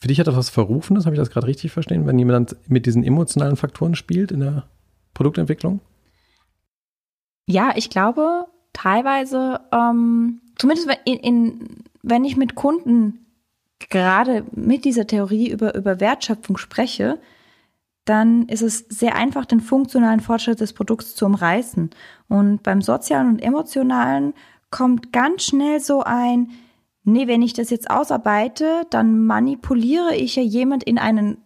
für 0.00 0.08
dich 0.08 0.20
hat 0.20 0.26
das 0.26 0.36
was 0.36 0.50
Verrufenes, 0.50 1.06
habe 1.06 1.16
ich 1.16 1.20
das 1.20 1.30
gerade 1.30 1.46
richtig 1.46 1.72
verstehen, 1.72 2.06
wenn 2.06 2.18
jemand 2.18 2.56
mit 2.68 2.86
diesen 2.86 3.02
emotionalen 3.02 3.56
Faktoren 3.56 3.94
spielt 3.94 4.30
in 4.30 4.40
der 4.40 4.68
Produktentwicklung? 5.14 5.80
Ja, 7.46 7.72
ich 7.74 7.90
glaube, 7.90 8.46
teilweise, 8.72 9.60
ähm, 9.72 10.40
zumindest 10.56 10.88
in, 11.04 11.18
in, 11.18 11.68
wenn 12.02 12.24
ich 12.24 12.36
mit 12.36 12.54
Kunden 12.54 13.26
gerade 13.90 14.44
mit 14.52 14.84
dieser 14.84 15.06
Theorie 15.06 15.50
über, 15.50 15.74
über 15.74 16.00
Wertschöpfung 16.00 16.56
spreche, 16.56 17.18
dann 18.04 18.46
ist 18.48 18.62
es 18.62 18.86
sehr 18.88 19.16
einfach, 19.16 19.44
den 19.44 19.60
funktionalen 19.60 20.20
Fortschritt 20.20 20.60
des 20.60 20.72
Produkts 20.72 21.14
zu 21.14 21.26
umreißen. 21.26 21.90
Und 22.28 22.62
beim 22.62 22.80
sozialen 22.80 23.28
und 23.28 23.42
emotionalen 23.42 24.34
kommt 24.70 25.12
ganz 25.12 25.44
schnell 25.44 25.80
so 25.80 26.02
ein, 26.02 26.50
nee, 27.04 27.26
wenn 27.26 27.42
ich 27.42 27.52
das 27.52 27.70
jetzt 27.70 27.90
ausarbeite, 27.90 28.86
dann 28.90 29.26
manipuliere 29.26 30.14
ich 30.14 30.36
ja 30.36 30.42
jemand 30.42 30.84
in 30.84 30.98
einen 30.98 31.38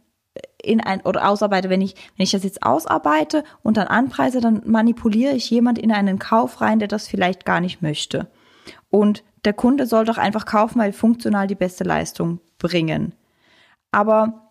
in 0.62 0.80
ein 0.80 1.00
oder 1.00 1.28
ausarbeite, 1.28 1.68
wenn 1.70 1.80
ich 1.80 1.94
wenn 2.16 2.24
ich 2.24 2.30
das 2.30 2.44
jetzt 2.44 2.62
ausarbeite 2.62 3.42
und 3.62 3.76
dann 3.76 3.88
anpreise, 3.88 4.40
dann 4.40 4.62
manipuliere 4.64 5.34
ich 5.34 5.50
jemand 5.50 5.78
in 5.78 5.90
einen 5.90 6.20
Kauf 6.20 6.60
rein, 6.60 6.78
der 6.78 6.88
das 6.88 7.08
vielleicht 7.08 7.44
gar 7.44 7.60
nicht 7.60 7.82
möchte. 7.82 8.28
Und 8.90 9.24
der 9.44 9.52
Kunde 9.52 9.86
soll 9.86 10.04
doch 10.04 10.18
einfach 10.18 10.46
kaufen, 10.46 10.78
weil 10.78 10.92
funktional 10.92 11.46
die 11.46 11.54
beste 11.54 11.84
Leistung 11.84 12.40
bringen. 12.58 13.14
Aber 13.90 14.50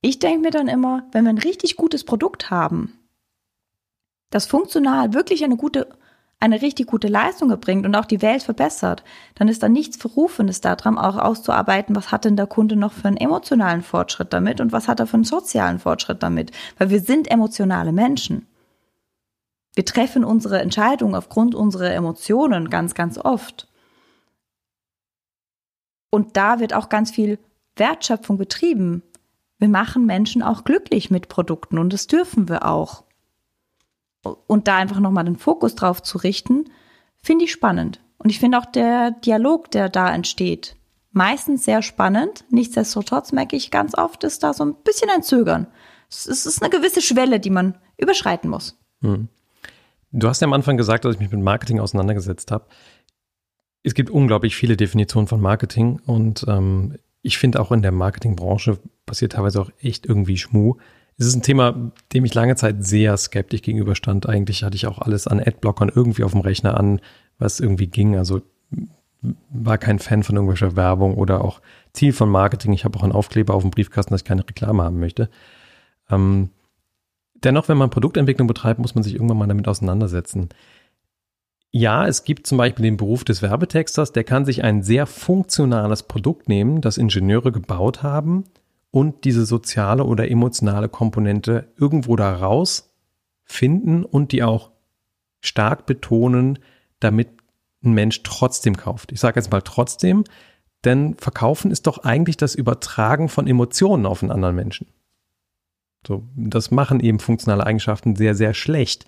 ich 0.00 0.18
denke 0.18 0.40
mir 0.40 0.50
dann 0.50 0.68
immer, 0.68 1.04
wenn 1.12 1.24
wir 1.24 1.30
ein 1.30 1.38
richtig 1.38 1.76
gutes 1.76 2.04
Produkt 2.04 2.50
haben, 2.50 2.98
das 4.30 4.46
funktional 4.46 5.14
wirklich 5.14 5.44
eine 5.44 5.56
gute 5.56 5.88
eine 6.42 6.60
richtig 6.60 6.88
gute 6.88 7.06
Leistung 7.06 7.50
erbringt 7.50 7.86
und 7.86 7.94
auch 7.94 8.04
die 8.04 8.20
Welt 8.20 8.42
verbessert, 8.42 9.04
dann 9.36 9.46
ist 9.46 9.62
da 9.62 9.68
nichts 9.68 9.96
Verrufenes 9.96 10.60
daran, 10.60 10.98
auch 10.98 11.16
auszuarbeiten, 11.16 11.94
was 11.94 12.10
hat 12.10 12.24
denn 12.24 12.34
der 12.34 12.48
Kunde 12.48 12.74
noch 12.74 12.92
für 12.92 13.06
einen 13.06 13.16
emotionalen 13.16 13.82
Fortschritt 13.82 14.32
damit 14.32 14.60
und 14.60 14.72
was 14.72 14.88
hat 14.88 14.98
er 14.98 15.06
für 15.06 15.14
einen 15.14 15.24
sozialen 15.24 15.78
Fortschritt 15.78 16.20
damit. 16.20 16.50
Weil 16.78 16.90
wir 16.90 17.00
sind 17.00 17.30
emotionale 17.30 17.92
Menschen. 17.92 18.48
Wir 19.74 19.84
treffen 19.84 20.24
unsere 20.24 20.60
Entscheidungen 20.60 21.14
aufgrund 21.14 21.54
unserer 21.54 21.92
Emotionen 21.92 22.70
ganz, 22.70 22.94
ganz 22.94 23.18
oft. 23.18 23.68
Und 26.10 26.36
da 26.36 26.60
wird 26.60 26.74
auch 26.74 26.88
ganz 26.88 27.10
viel 27.10 27.38
Wertschöpfung 27.76 28.36
betrieben. 28.36 29.02
Wir 29.58 29.68
machen 29.68 30.04
Menschen 30.04 30.42
auch 30.42 30.64
glücklich 30.64 31.10
mit 31.10 31.28
Produkten 31.28 31.78
und 31.78 31.92
das 31.92 32.06
dürfen 32.06 32.48
wir 32.48 32.66
auch 32.66 33.04
und 34.46 34.68
da 34.68 34.76
einfach 34.76 35.00
nochmal 35.00 35.24
den 35.24 35.36
Fokus 35.36 35.74
drauf 35.74 36.02
zu 36.02 36.18
richten, 36.18 36.70
finde 37.22 37.44
ich 37.44 37.52
spannend. 37.52 38.00
Und 38.18 38.30
ich 38.30 38.38
finde 38.38 38.58
auch 38.58 38.66
der 38.66 39.10
Dialog, 39.10 39.70
der 39.70 39.88
da 39.88 40.12
entsteht, 40.12 40.76
meistens 41.10 41.64
sehr 41.64 41.82
spannend. 41.82 42.44
Nichtsdestotrotz 42.50 43.32
merke 43.32 43.56
ich 43.56 43.70
ganz 43.70 43.96
oft, 43.96 44.22
ist 44.24 44.42
da 44.42 44.52
so 44.52 44.64
ein 44.64 44.74
bisschen 44.84 45.10
ein 45.10 45.22
Zögern. 45.22 45.66
Es 46.08 46.26
ist 46.26 46.62
eine 46.62 46.70
gewisse 46.70 47.02
Schwelle, 47.02 47.40
die 47.40 47.50
man 47.50 47.76
überschreiten 47.96 48.50
muss. 48.50 48.78
Hm. 49.00 49.28
Du 50.12 50.28
hast 50.28 50.40
ja 50.40 50.46
am 50.46 50.52
Anfang 50.52 50.76
gesagt, 50.76 51.04
dass 51.04 51.14
ich 51.14 51.20
mich 51.20 51.30
mit 51.30 51.40
Marketing 51.40 51.80
auseinandergesetzt 51.80 52.50
habe. 52.50 52.66
Es 53.82 53.94
gibt 53.94 54.10
unglaublich 54.10 54.54
viele 54.54 54.76
Definitionen 54.76 55.26
von 55.26 55.40
Marketing 55.40 56.00
und 56.06 56.44
ähm, 56.48 56.96
ich 57.22 57.38
finde 57.38 57.60
auch 57.60 57.72
in 57.72 57.82
der 57.82 57.92
Marketingbranche 57.92 58.78
passiert 59.06 59.32
teilweise 59.32 59.60
auch 59.60 59.70
echt 59.80 60.06
irgendwie 60.06 60.36
Schmuh. 60.36 60.76
Es 61.16 61.26
ist 61.26 61.34
ein 61.34 61.42
Thema, 61.42 61.92
dem 62.12 62.24
ich 62.24 62.34
lange 62.34 62.56
Zeit 62.56 62.84
sehr 62.84 63.16
skeptisch 63.16 63.62
gegenüberstand. 63.62 64.28
Eigentlich 64.28 64.64
hatte 64.64 64.76
ich 64.76 64.86
auch 64.86 64.98
alles 64.98 65.26
an 65.26 65.40
Adblockern 65.40 65.90
irgendwie 65.94 66.24
auf 66.24 66.32
dem 66.32 66.40
Rechner 66.40 66.78
an, 66.78 67.00
was 67.38 67.60
irgendwie 67.60 67.86
ging. 67.86 68.16
Also 68.16 68.42
war 69.50 69.78
kein 69.78 69.98
Fan 69.98 70.22
von 70.22 70.36
irgendwelcher 70.36 70.74
Werbung 70.74 71.14
oder 71.14 71.44
auch 71.44 71.60
Ziel 71.92 72.12
von 72.12 72.28
Marketing. 72.28 72.72
Ich 72.72 72.84
habe 72.84 72.98
auch 72.98 73.02
einen 73.02 73.12
Aufkleber 73.12 73.54
auf 73.54 73.62
dem 73.62 73.70
Briefkasten, 73.70 74.12
dass 74.12 74.22
ich 74.22 74.26
keine 74.26 74.46
Reklame 74.48 74.82
haben 74.82 74.98
möchte. 74.98 75.30
Ähm, 76.10 76.50
dennoch, 77.44 77.68
wenn 77.68 77.78
man 77.78 77.90
Produktentwicklung 77.90 78.48
betreibt, 78.48 78.80
muss 78.80 78.94
man 78.94 79.04
sich 79.04 79.14
irgendwann 79.14 79.38
mal 79.38 79.48
damit 79.48 79.68
auseinandersetzen. 79.68 80.48
ja, 81.74 82.06
es 82.06 82.24
gibt 82.24 82.46
zum 82.46 82.58
Beispiel 82.58 82.84
den 82.84 82.98
Beruf 82.98 83.24
des 83.24 83.40
Werbetexters, 83.40 84.12
der 84.12 84.24
kann 84.24 84.44
sich 84.44 84.62
ein 84.62 84.82
sehr 84.82 85.06
funktionales 85.06 86.02
Produkt 86.02 86.48
nehmen, 86.48 86.82
das 86.82 86.98
Ingenieure 86.98 87.50
gebaut 87.50 88.02
haben 88.02 88.44
und 88.90 89.24
diese 89.24 89.46
soziale 89.46 90.04
oder 90.04 90.30
emotionale 90.30 90.90
Komponente 90.90 91.72
irgendwo 91.78 92.14
daraus 92.14 92.94
finden 93.44 94.04
und 94.04 94.32
die 94.32 94.42
auch 94.42 94.70
stark 95.40 95.86
betonen, 95.86 96.58
damit 97.00 97.28
ein 97.82 97.92
Mensch 97.92 98.22
trotzdem 98.22 98.76
kauft. 98.76 99.10
Ich 99.10 99.20
sage 99.20 99.40
jetzt 99.40 99.50
mal 99.50 99.62
trotzdem, 99.62 100.24
denn 100.84 101.16
verkaufen 101.16 101.70
ist 101.70 101.86
doch 101.86 101.98
eigentlich 101.98 102.36
das 102.36 102.54
Übertragen 102.54 103.28
von 103.28 103.46
Emotionen 103.46 104.06
auf 104.06 104.22
einen 104.22 104.30
anderen 104.30 104.56
Menschen. 104.56 104.88
So, 106.06 106.24
das 106.36 106.70
machen 106.70 107.00
eben 107.00 107.20
funktionale 107.20 107.64
Eigenschaften 107.64 108.16
sehr, 108.16 108.34
sehr 108.34 108.54
schlecht. 108.54 109.06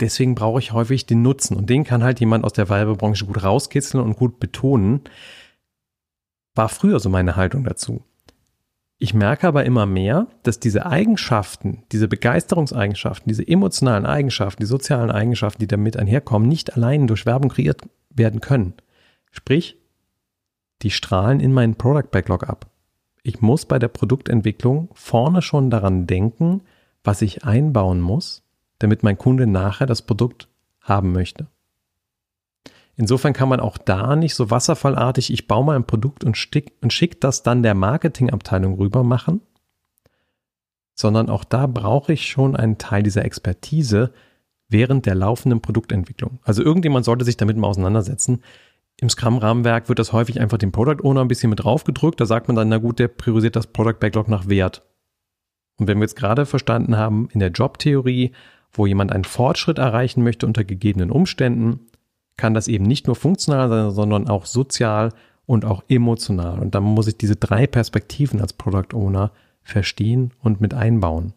Deswegen 0.00 0.34
brauche 0.34 0.60
ich 0.60 0.72
häufig 0.72 1.06
den 1.06 1.22
Nutzen 1.22 1.56
und 1.56 1.68
den 1.68 1.84
kann 1.84 2.04
halt 2.04 2.20
jemand 2.20 2.44
aus 2.44 2.52
der 2.52 2.68
Werbebranche 2.68 3.26
gut 3.26 3.42
rauskitzeln 3.42 4.02
und 4.02 4.16
gut 4.16 4.38
betonen. 4.38 5.00
War 6.54 6.68
früher 6.68 7.00
so 7.00 7.08
meine 7.08 7.34
Haltung 7.34 7.64
dazu. 7.64 8.04
Ich 9.00 9.14
merke 9.14 9.46
aber 9.46 9.64
immer 9.64 9.86
mehr, 9.86 10.26
dass 10.42 10.58
diese 10.58 10.86
Eigenschaften, 10.86 11.84
diese 11.92 12.08
Begeisterungseigenschaften, 12.08 13.28
diese 13.28 13.46
emotionalen 13.46 14.06
Eigenschaften, 14.06 14.62
die 14.62 14.66
sozialen 14.66 15.10
Eigenschaften, 15.10 15.60
die 15.60 15.68
damit 15.68 15.96
einherkommen, 15.96 16.48
nicht 16.48 16.74
allein 16.74 17.06
durch 17.06 17.24
Werbung 17.24 17.50
kreiert 17.50 17.82
werden 18.10 18.40
können. 18.40 18.74
Sprich, 19.30 19.76
die 20.82 20.90
strahlen 20.90 21.38
in 21.38 21.52
meinen 21.52 21.76
Product 21.76 22.10
Backlog 22.10 22.48
ab. 22.48 22.70
Ich 23.22 23.40
muss 23.40 23.66
bei 23.66 23.78
der 23.78 23.88
Produktentwicklung 23.88 24.88
vorne 24.94 25.42
schon 25.42 25.70
daran 25.70 26.06
denken, 26.06 26.62
was 27.04 27.22
ich 27.22 27.44
einbauen 27.44 28.00
muss, 28.00 28.42
damit 28.78 29.02
mein 29.02 29.18
Kunde 29.18 29.46
nachher 29.46 29.86
das 29.86 30.02
Produkt 30.02 30.48
haben 30.80 31.12
möchte. 31.12 31.46
Insofern 32.96 33.32
kann 33.32 33.48
man 33.48 33.60
auch 33.60 33.78
da 33.78 34.16
nicht 34.16 34.34
so 34.34 34.50
wasserfallartig, 34.50 35.32
ich 35.32 35.46
baue 35.46 35.64
mal 35.64 35.76
ein 35.76 35.86
Produkt 35.86 36.24
und, 36.24 36.36
stick, 36.36 36.72
und 36.82 36.92
schick 36.92 37.20
das 37.20 37.44
dann 37.44 37.62
der 37.62 37.74
Marketingabteilung 37.74 38.74
rüber 38.74 39.04
machen, 39.04 39.40
sondern 40.94 41.30
auch 41.30 41.44
da 41.44 41.68
brauche 41.68 42.12
ich 42.12 42.26
schon 42.26 42.56
einen 42.56 42.76
Teil 42.76 43.04
dieser 43.04 43.24
Expertise 43.24 44.12
während 44.68 45.06
der 45.06 45.14
laufenden 45.14 45.60
Produktentwicklung. 45.60 46.40
Also 46.42 46.62
irgendjemand 46.64 47.04
sollte 47.04 47.24
sich 47.24 47.36
damit 47.36 47.56
mal 47.56 47.68
auseinandersetzen. 47.68 48.42
Im 49.00 49.08
Scrum-Rahmenwerk 49.08 49.88
wird 49.88 50.00
das 50.00 50.12
häufig 50.12 50.40
einfach 50.40 50.58
dem 50.58 50.72
Product 50.72 51.04
Owner 51.04 51.20
ein 51.20 51.28
bisschen 51.28 51.50
mit 51.50 51.62
draufgedrückt. 51.62 52.20
Da 52.20 52.26
sagt 52.26 52.48
man 52.48 52.56
dann, 52.56 52.68
na 52.68 52.78
gut, 52.78 52.98
der 52.98 53.08
priorisiert 53.08 53.54
das 53.54 53.68
Product 53.68 53.98
Backlog 54.00 54.28
nach 54.28 54.48
Wert. 54.48 54.82
Und 55.76 55.86
wenn 55.86 55.98
wir 55.98 56.04
jetzt 56.04 56.16
gerade 56.16 56.46
verstanden 56.46 56.96
haben, 56.96 57.28
in 57.32 57.38
der 57.38 57.50
Jobtheorie, 57.50 58.32
wo 58.72 58.86
jemand 58.86 59.12
einen 59.12 59.24
Fortschritt 59.24 59.78
erreichen 59.78 60.24
möchte 60.24 60.46
unter 60.46 60.64
gegebenen 60.64 61.12
Umständen, 61.12 61.86
kann 62.36 62.54
das 62.54 62.66
eben 62.66 62.84
nicht 62.84 63.06
nur 63.06 63.14
funktional 63.14 63.68
sein, 63.68 63.90
sondern 63.92 64.28
auch 64.28 64.46
sozial 64.46 65.12
und 65.46 65.64
auch 65.64 65.84
emotional. 65.88 66.58
Und 66.58 66.74
da 66.74 66.80
muss 66.80 67.06
ich 67.06 67.16
diese 67.16 67.36
drei 67.36 67.66
Perspektiven 67.68 68.40
als 68.40 68.52
Product 68.52 68.94
Owner 68.94 69.30
verstehen 69.62 70.32
und 70.42 70.60
mit 70.60 70.74
einbauen. 70.74 71.34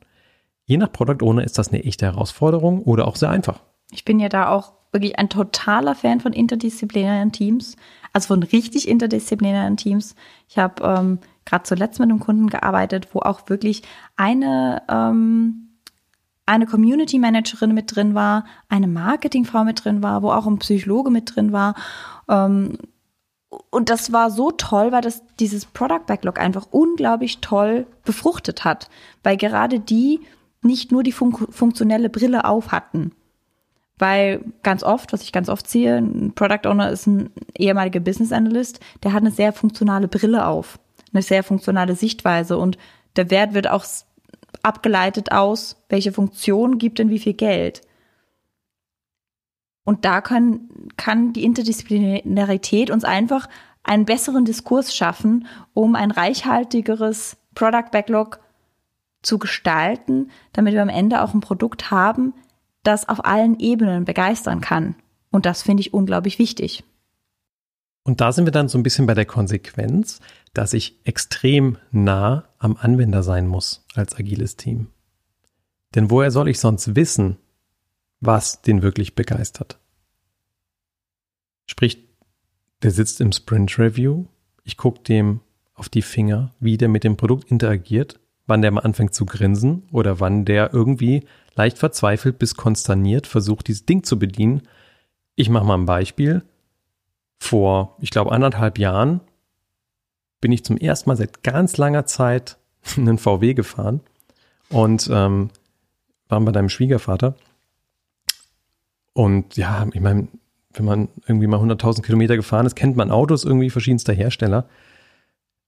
Je 0.66 0.78
nach 0.78 0.92
Product 0.92 1.24
Owner 1.24 1.44
ist 1.44 1.58
das 1.58 1.70
eine 1.70 1.84
echte 1.84 2.06
Herausforderung 2.06 2.82
oder 2.84 3.08
auch 3.08 3.16
sehr 3.16 3.30
einfach. 3.30 3.62
Ich 3.92 4.06
bin 4.06 4.20
ja 4.20 4.30
da 4.30 4.50
auch 4.50 4.74
wirklich 4.92 5.18
ein 5.18 5.30
totaler 5.30 5.96
Fan 5.96 6.20
von 6.20 6.34
interdisziplinären 6.34 7.32
Teams, 7.32 7.76
also 8.14 8.28
von 8.28 8.44
richtig 8.44 8.88
interdisziplinären 8.88 9.78
Teams. 9.78 10.16
Ich 10.50 10.58
habe 10.58 10.84
ähm, 10.84 11.20
gerade 11.46 11.64
zuletzt 11.64 12.00
mit 12.00 12.10
einem 12.10 12.20
Kunden 12.20 12.48
gearbeitet, 12.48 13.10
wo 13.14 13.20
auch 13.20 13.50
wirklich 13.50 13.84
eine 14.16 14.84
ähm, 14.90 15.68
eine 16.46 16.66
Community 16.66 17.18
Managerin 17.20 17.74
mit 17.74 17.96
drin 17.96 18.14
war, 18.14 18.46
eine 18.68 18.88
Marketingfrau 18.88 19.64
mit 19.64 19.86
drin 19.86 20.04
war, 20.04 20.22
wo 20.22 20.32
auch 20.32 20.48
ein 20.48 20.60
Psychologe 20.60 21.10
mit 21.10 21.36
drin 21.36 21.54
war. 21.54 21.76
Ähm, 22.28 22.78
und 23.70 23.90
das 23.90 24.12
war 24.12 24.32
so 24.32 24.52
toll, 24.52 24.92
weil 24.92 25.02
das 25.02 25.24
dieses 25.40 25.66
Product 25.66 26.06
Backlog 26.08 26.40
einfach 26.40 26.68
unglaublich 26.72 27.40
toll 27.40 27.86
befruchtet 28.04 28.64
hat, 28.64 28.90
weil 29.24 29.38
gerade 29.38 29.80
die 29.80 30.22
nicht 30.62 30.92
nur 30.92 31.04
die 31.04 31.12
fun 31.12 31.34
funktionelle 31.34 32.10
Brille 32.10 32.46
auf 32.46 32.72
hatten. 32.72 33.12
Weil 34.02 34.44
ganz 34.64 34.82
oft, 34.82 35.14
was 35.14 35.22
ich 35.22 35.32
ganz 35.32 35.48
oft 35.48 35.70
sehe, 35.70 35.98
ein 35.98 36.34
Product 36.34 36.68
Owner 36.68 36.90
ist 36.90 37.06
ein 37.06 37.30
ehemaliger 37.56 38.00
Business 38.00 38.32
Analyst, 38.32 38.80
der 39.04 39.14
hat 39.14 39.22
eine 39.22 39.30
sehr 39.30 39.54
funktionale 39.54 40.08
Brille 40.08 40.48
auf, 40.48 40.80
eine 41.14 41.22
sehr 41.22 41.44
funktionale 41.44 41.96
Sichtweise 41.96 42.58
und 42.58 42.80
der 43.16 43.30
Wert 43.30 43.54
wird 43.54 43.70
auch 43.70 43.86
abgeleitet 44.64 45.32
aus, 45.32 45.84
welche 45.88 46.12
Funktion 46.12 46.80
gibt 46.80 46.98
denn 46.98 47.12
wie 47.12 47.20
viel 47.20 47.36
Geld. 47.36 47.82
Und 49.84 50.04
da 50.04 50.22
kann, 50.22 50.62
kann 50.98 51.32
die 51.32 51.44
Interdisziplinarität 51.44 52.90
uns 52.90 53.04
einfach 53.04 53.48
einen 53.84 54.06
besseren 54.06 54.46
Diskurs 54.46 54.96
schaffen, 54.96 55.46
um 55.76 55.94
ein 55.94 56.10
reichhaltigeres 56.10 57.38
Product 57.54 57.92
Backlog 57.92 58.40
zu 59.22 59.38
gestalten, 59.38 60.32
damit 60.54 60.74
wir 60.74 60.82
am 60.82 60.90
Ende 60.90 61.22
auch 61.22 61.36
ein 61.36 61.42
Produkt 61.42 61.92
haben, 61.92 62.34
das 62.84 63.08
auf 63.08 63.26
allen 63.26 63.60
Ebenen 63.60 64.06
begeistern 64.06 64.62
kann. 64.62 64.96
Und 65.32 65.46
das 65.46 65.62
finde 65.62 65.82
ich 65.82 65.94
unglaublich 65.94 66.40
wichtig. 66.40 66.84
Und 68.04 68.20
da 68.20 68.32
sind 68.32 68.46
wir 68.46 68.52
dann 68.52 68.68
so 68.68 68.78
ein 68.78 68.84
bisschen 68.84 69.06
bei 69.06 69.14
der 69.14 69.26
Konsequenz, 69.26 70.20
dass 70.54 70.74
ich 70.74 71.00
extrem 71.04 71.78
nah 71.92 72.46
am 72.58 72.76
Anwender 72.80 73.24
sein 73.24 73.48
muss 73.48 73.86
als 73.94 74.16
agiles 74.16 74.58
Team. 74.58 74.88
Denn 75.94 76.10
woher 76.10 76.32
soll 76.32 76.50
ich 76.50 76.60
sonst 76.60 76.96
wissen, 76.96 77.38
was 78.20 78.62
den 78.62 78.82
wirklich 78.82 79.16
begeistert? 79.16 79.80
Sprich, 81.68 82.00
der 82.82 82.92
sitzt 82.92 83.22
im 83.22 83.32
Sprint 83.32 83.78
Review, 83.78 84.26
ich 84.64 84.78
gucke 84.78 85.02
dem 85.02 85.42
auf 85.74 85.90
die 85.90 86.02
Finger, 86.02 86.54
wie 86.60 86.78
der 86.78 86.90
mit 86.90 87.04
dem 87.04 87.18
Produkt 87.18 87.52
interagiert, 87.52 88.20
wann 88.48 88.62
der 88.62 88.72
mal 88.72 88.82
anfängt 88.82 89.14
zu 89.14 89.26
grinsen 89.26 89.84
oder 89.92 90.20
wann 90.20 90.46
der 90.46 90.74
irgendwie 90.74 91.26
leicht 91.56 91.78
verzweifelt 91.78 92.40
bis 92.40 92.56
konsterniert 92.56 93.28
versucht, 93.28 93.68
dieses 93.68 93.86
Ding 93.86 94.04
zu 94.04 94.18
bedienen. 94.18 94.62
Ich 95.36 95.50
mache 95.50 95.66
mal 95.66 95.78
ein 95.78 95.86
Beispiel. 95.86 96.44
Vor, 97.40 97.98
ich 98.00 98.12
glaube, 98.12 98.32
anderthalb 98.32 98.78
Jahren 98.78 99.22
bin 100.42 100.52
ich 100.52 100.64
zum 100.64 100.78
ersten 100.78 101.10
Mal 101.10 101.16
seit 101.16 101.44
ganz 101.44 101.78
langer 101.78 102.06
Zeit 102.06 102.58
einen 102.98 103.18
VW 103.18 103.54
gefahren 103.54 104.02
und 104.70 105.10
ähm, 105.12 105.50
waren 106.28 106.46
bei 106.46 106.52
deinem 106.52 106.70
Schwiegervater. 106.70 107.36
Und 109.14 109.58
ja, 109.58 109.86
ich 109.92 110.00
meine, 110.00 110.28
wenn 110.74 110.86
man 110.86 111.10
irgendwie 111.28 111.48
mal 111.48 111.60
100.000 111.60 112.02
Kilometer 112.02 112.36
gefahren 112.36 112.66
ist, 112.66 112.76
kennt 112.76 112.96
man 112.96 113.12
Autos 113.12 113.44
irgendwie 113.44 113.70
verschiedenster 113.70 114.14
Hersteller. 114.14 114.68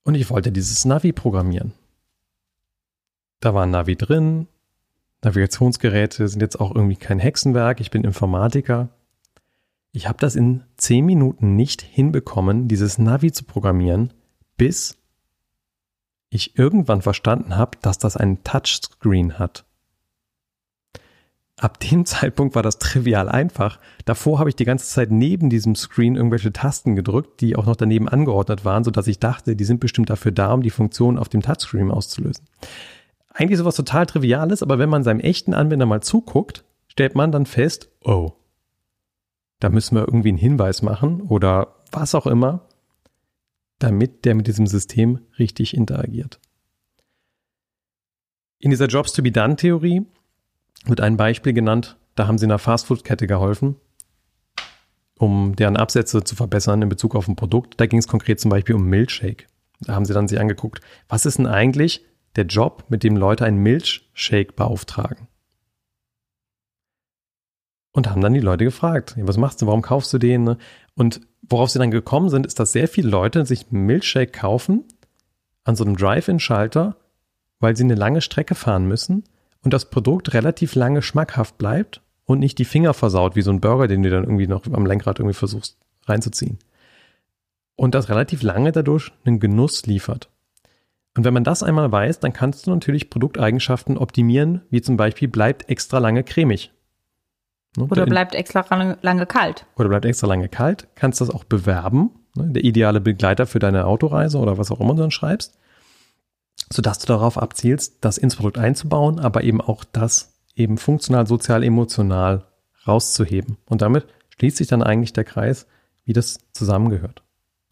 Und 0.02 0.14
ich 0.14 0.30
wollte 0.30 0.52
dieses 0.52 0.84
Navi 0.84 1.12
programmieren. 1.12 1.72
Da 3.40 3.54
war 3.54 3.64
ein 3.64 3.70
Navi 3.70 3.96
drin. 3.96 4.48
Navigationsgeräte 5.24 6.28
sind 6.28 6.40
jetzt 6.40 6.60
auch 6.60 6.74
irgendwie 6.74 6.96
kein 6.96 7.18
Hexenwerk. 7.18 7.80
Ich 7.80 7.90
bin 7.90 8.04
Informatiker. 8.04 8.90
Ich 9.92 10.08
habe 10.08 10.18
das 10.18 10.34
in 10.34 10.64
zehn 10.76 11.06
Minuten 11.06 11.54
nicht 11.56 11.82
hinbekommen, 11.82 12.68
dieses 12.68 12.98
Navi 12.98 13.32
zu 13.32 13.44
programmieren, 13.44 14.12
bis 14.56 14.98
ich 16.30 16.58
irgendwann 16.58 17.00
verstanden 17.00 17.56
habe, 17.56 17.78
dass 17.80 17.98
das 17.98 18.16
einen 18.16 18.42
Touchscreen 18.42 19.38
hat. 19.38 19.64
Ab 21.56 21.78
dem 21.78 22.04
Zeitpunkt 22.06 22.56
war 22.56 22.62
das 22.62 22.78
trivial 22.78 23.28
einfach. 23.28 23.78
Davor 24.04 24.40
habe 24.40 24.48
ich 24.48 24.56
die 24.56 24.64
ganze 24.64 24.86
Zeit 24.86 25.12
neben 25.12 25.48
diesem 25.48 25.76
Screen 25.76 26.16
irgendwelche 26.16 26.52
Tasten 26.52 26.96
gedrückt, 26.96 27.40
die 27.40 27.54
auch 27.54 27.66
noch 27.66 27.76
daneben 27.76 28.08
angeordnet 28.08 28.64
waren, 28.64 28.82
sodass 28.82 29.06
ich 29.06 29.20
dachte, 29.20 29.54
die 29.54 29.64
sind 29.64 29.78
bestimmt 29.78 30.10
dafür 30.10 30.32
da, 30.32 30.52
um 30.52 30.62
die 30.62 30.70
Funktion 30.70 31.18
auf 31.18 31.28
dem 31.28 31.42
Touchscreen 31.42 31.92
auszulösen. 31.92 32.46
Eigentlich 33.34 33.58
sowas 33.58 33.74
total 33.74 34.06
Triviales, 34.06 34.62
aber 34.62 34.78
wenn 34.78 34.88
man 34.88 35.02
seinem 35.02 35.18
echten 35.18 35.54
Anwender 35.54 35.86
mal 35.86 36.00
zuguckt, 36.00 36.64
stellt 36.86 37.16
man 37.16 37.32
dann 37.32 37.46
fest, 37.46 37.90
oh, 38.00 38.32
da 39.58 39.68
müssen 39.70 39.96
wir 39.96 40.02
irgendwie 40.02 40.28
einen 40.28 40.38
Hinweis 40.38 40.82
machen 40.82 41.20
oder 41.20 41.74
was 41.90 42.14
auch 42.14 42.28
immer, 42.28 42.68
damit 43.80 44.24
der 44.24 44.36
mit 44.36 44.46
diesem 44.46 44.68
System 44.68 45.18
richtig 45.36 45.76
interagiert. 45.76 46.38
In 48.60 48.70
dieser 48.70 48.86
Jobs 48.86 49.12
to 49.12 49.22
be 49.22 49.32
done 49.32 49.56
Theorie 49.56 50.06
wird 50.84 51.00
ein 51.00 51.16
Beispiel 51.16 51.52
genannt, 51.52 51.96
da 52.14 52.28
haben 52.28 52.38
sie 52.38 52.46
einer 52.46 52.60
Fastfood-Kette 52.60 53.26
geholfen, 53.26 53.74
um 55.18 55.56
deren 55.56 55.76
Absätze 55.76 56.22
zu 56.22 56.36
verbessern 56.36 56.82
in 56.82 56.88
Bezug 56.88 57.16
auf 57.16 57.26
ein 57.26 57.36
Produkt. 57.36 57.80
Da 57.80 57.86
ging 57.86 57.98
es 57.98 58.06
konkret 58.06 58.38
zum 58.38 58.50
Beispiel 58.50 58.76
um 58.76 58.84
Milkshake. 58.84 59.46
Da 59.80 59.94
haben 59.94 60.04
sie 60.04 60.14
dann 60.14 60.28
sich 60.28 60.38
angeguckt, 60.38 60.80
was 61.08 61.26
ist 61.26 61.38
denn 61.38 61.48
eigentlich 61.48 62.04
der 62.36 62.46
Job, 62.46 62.84
mit 62.88 63.02
dem 63.02 63.16
Leute 63.16 63.44
einen 63.44 63.58
Milkshake 63.58 64.52
beauftragen? 64.52 65.28
Und 67.92 68.10
haben 68.10 68.20
dann 68.20 68.34
die 68.34 68.40
Leute 68.40 68.64
gefragt, 68.64 69.14
was 69.18 69.36
machst 69.36 69.62
du, 69.62 69.66
warum 69.66 69.82
kaufst 69.82 70.12
du 70.12 70.18
den? 70.18 70.56
Und 70.94 71.20
worauf 71.42 71.70
sie 71.70 71.78
dann 71.78 71.92
gekommen 71.92 72.28
sind, 72.28 72.46
ist, 72.46 72.58
dass 72.58 72.72
sehr 72.72 72.88
viele 72.88 73.08
Leute 73.08 73.46
sich 73.46 73.70
Milkshake 73.70 74.32
kaufen 74.32 74.84
an 75.62 75.76
so 75.76 75.84
einem 75.84 75.96
Drive-In-Schalter, 75.96 76.96
weil 77.60 77.76
sie 77.76 77.84
eine 77.84 77.94
lange 77.94 78.20
Strecke 78.20 78.54
fahren 78.54 78.86
müssen 78.86 79.24
und 79.62 79.72
das 79.72 79.90
Produkt 79.90 80.34
relativ 80.34 80.74
lange 80.74 81.02
schmackhaft 81.02 81.56
bleibt 81.56 82.02
und 82.24 82.38
nicht 82.38 82.58
die 82.58 82.64
Finger 82.64 82.94
versaut, 82.94 83.36
wie 83.36 83.42
so 83.42 83.50
ein 83.50 83.60
Burger, 83.60 83.86
den 83.86 84.02
du 84.02 84.10
dann 84.10 84.24
irgendwie 84.24 84.46
noch 84.46 84.66
am 84.66 84.86
Lenkrad 84.86 85.18
irgendwie 85.18 85.34
versuchst 85.34 85.78
reinzuziehen. 86.06 86.58
Und 87.76 87.94
das 87.94 88.08
relativ 88.08 88.42
lange 88.42 88.72
dadurch 88.72 89.12
einen 89.24 89.40
Genuss 89.40 89.86
liefert. 89.86 90.30
Und 91.16 91.24
wenn 91.24 91.34
man 91.34 91.44
das 91.44 91.62
einmal 91.62 91.90
weiß, 91.90 92.20
dann 92.20 92.32
kannst 92.32 92.66
du 92.66 92.70
natürlich 92.70 93.08
Produkteigenschaften 93.08 93.98
optimieren, 93.98 94.62
wie 94.70 94.82
zum 94.82 94.96
Beispiel 94.96 95.28
bleibt 95.28 95.68
extra 95.68 95.98
lange 95.98 96.24
cremig. 96.24 96.72
Ne? 97.76 97.84
Oder 97.84 98.06
bleibt 98.06 98.34
extra 98.34 98.64
lange, 99.02 99.26
kalt. 99.26 99.66
Oder 99.76 99.88
bleibt 99.88 100.04
extra 100.04 100.26
lange 100.26 100.48
kalt. 100.48 100.88
Kannst 100.94 101.20
das 101.20 101.30
auch 101.30 101.44
bewerben. 101.44 102.10
Ne? 102.34 102.50
Der 102.50 102.64
ideale 102.64 103.00
Begleiter 103.00 103.46
für 103.46 103.58
deine 103.58 103.86
Autoreise 103.86 104.38
oder 104.38 104.58
was 104.58 104.70
auch 104.70 104.80
immer 104.80 104.94
du 104.94 105.02
dann 105.02 105.10
schreibst. 105.10 105.58
Sodass 106.72 106.98
du 106.98 107.06
darauf 107.06 107.38
abzielst, 107.38 108.04
das 108.04 108.18
ins 108.18 108.36
Produkt 108.36 108.58
einzubauen, 108.58 109.20
aber 109.20 109.44
eben 109.44 109.60
auch 109.60 109.84
das 109.84 110.34
eben 110.54 110.78
funktional, 110.78 111.26
sozial, 111.26 111.62
emotional 111.62 112.46
rauszuheben. 112.86 113.58
Und 113.66 113.82
damit 113.82 114.06
schließt 114.38 114.56
sich 114.56 114.68
dann 114.68 114.82
eigentlich 114.82 115.12
der 115.12 115.24
Kreis, 115.24 115.66
wie 116.04 116.12
das 116.12 116.38
zusammengehört. 116.52 117.23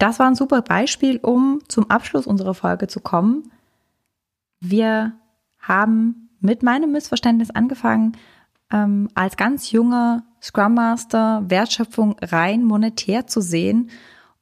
Das 0.02 0.18
war 0.18 0.26
ein 0.26 0.34
super 0.34 0.62
Beispiel, 0.62 1.20
um 1.22 1.60
zum 1.68 1.88
Abschluss 1.88 2.26
unserer 2.26 2.54
Folge 2.54 2.88
zu 2.88 2.98
kommen. 2.98 3.52
Wir 4.58 5.12
haben 5.60 6.28
mit 6.40 6.64
meinem 6.64 6.90
Missverständnis 6.90 7.50
angefangen, 7.52 8.16
ähm, 8.72 9.10
als 9.14 9.36
ganz 9.36 9.70
junger 9.70 10.24
Scrum 10.42 10.74
Master 10.74 11.44
Wertschöpfung 11.46 12.16
rein 12.20 12.64
monetär 12.64 13.28
zu 13.28 13.40
sehen 13.40 13.90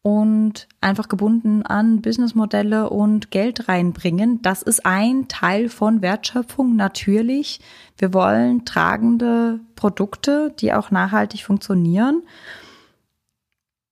und 0.00 0.66
einfach 0.80 1.08
gebunden 1.08 1.62
an 1.62 2.00
Businessmodelle 2.00 2.88
und 2.88 3.30
Geld 3.30 3.68
reinbringen. 3.68 4.40
Das 4.40 4.62
ist 4.62 4.86
ein 4.86 5.28
Teil 5.28 5.68
von 5.68 6.00
Wertschöpfung 6.00 6.74
natürlich. 6.74 7.60
Wir 7.98 8.14
wollen 8.14 8.64
tragende 8.64 9.60
Produkte, 9.76 10.54
die 10.58 10.72
auch 10.72 10.90
nachhaltig 10.90 11.44
funktionieren. 11.44 12.22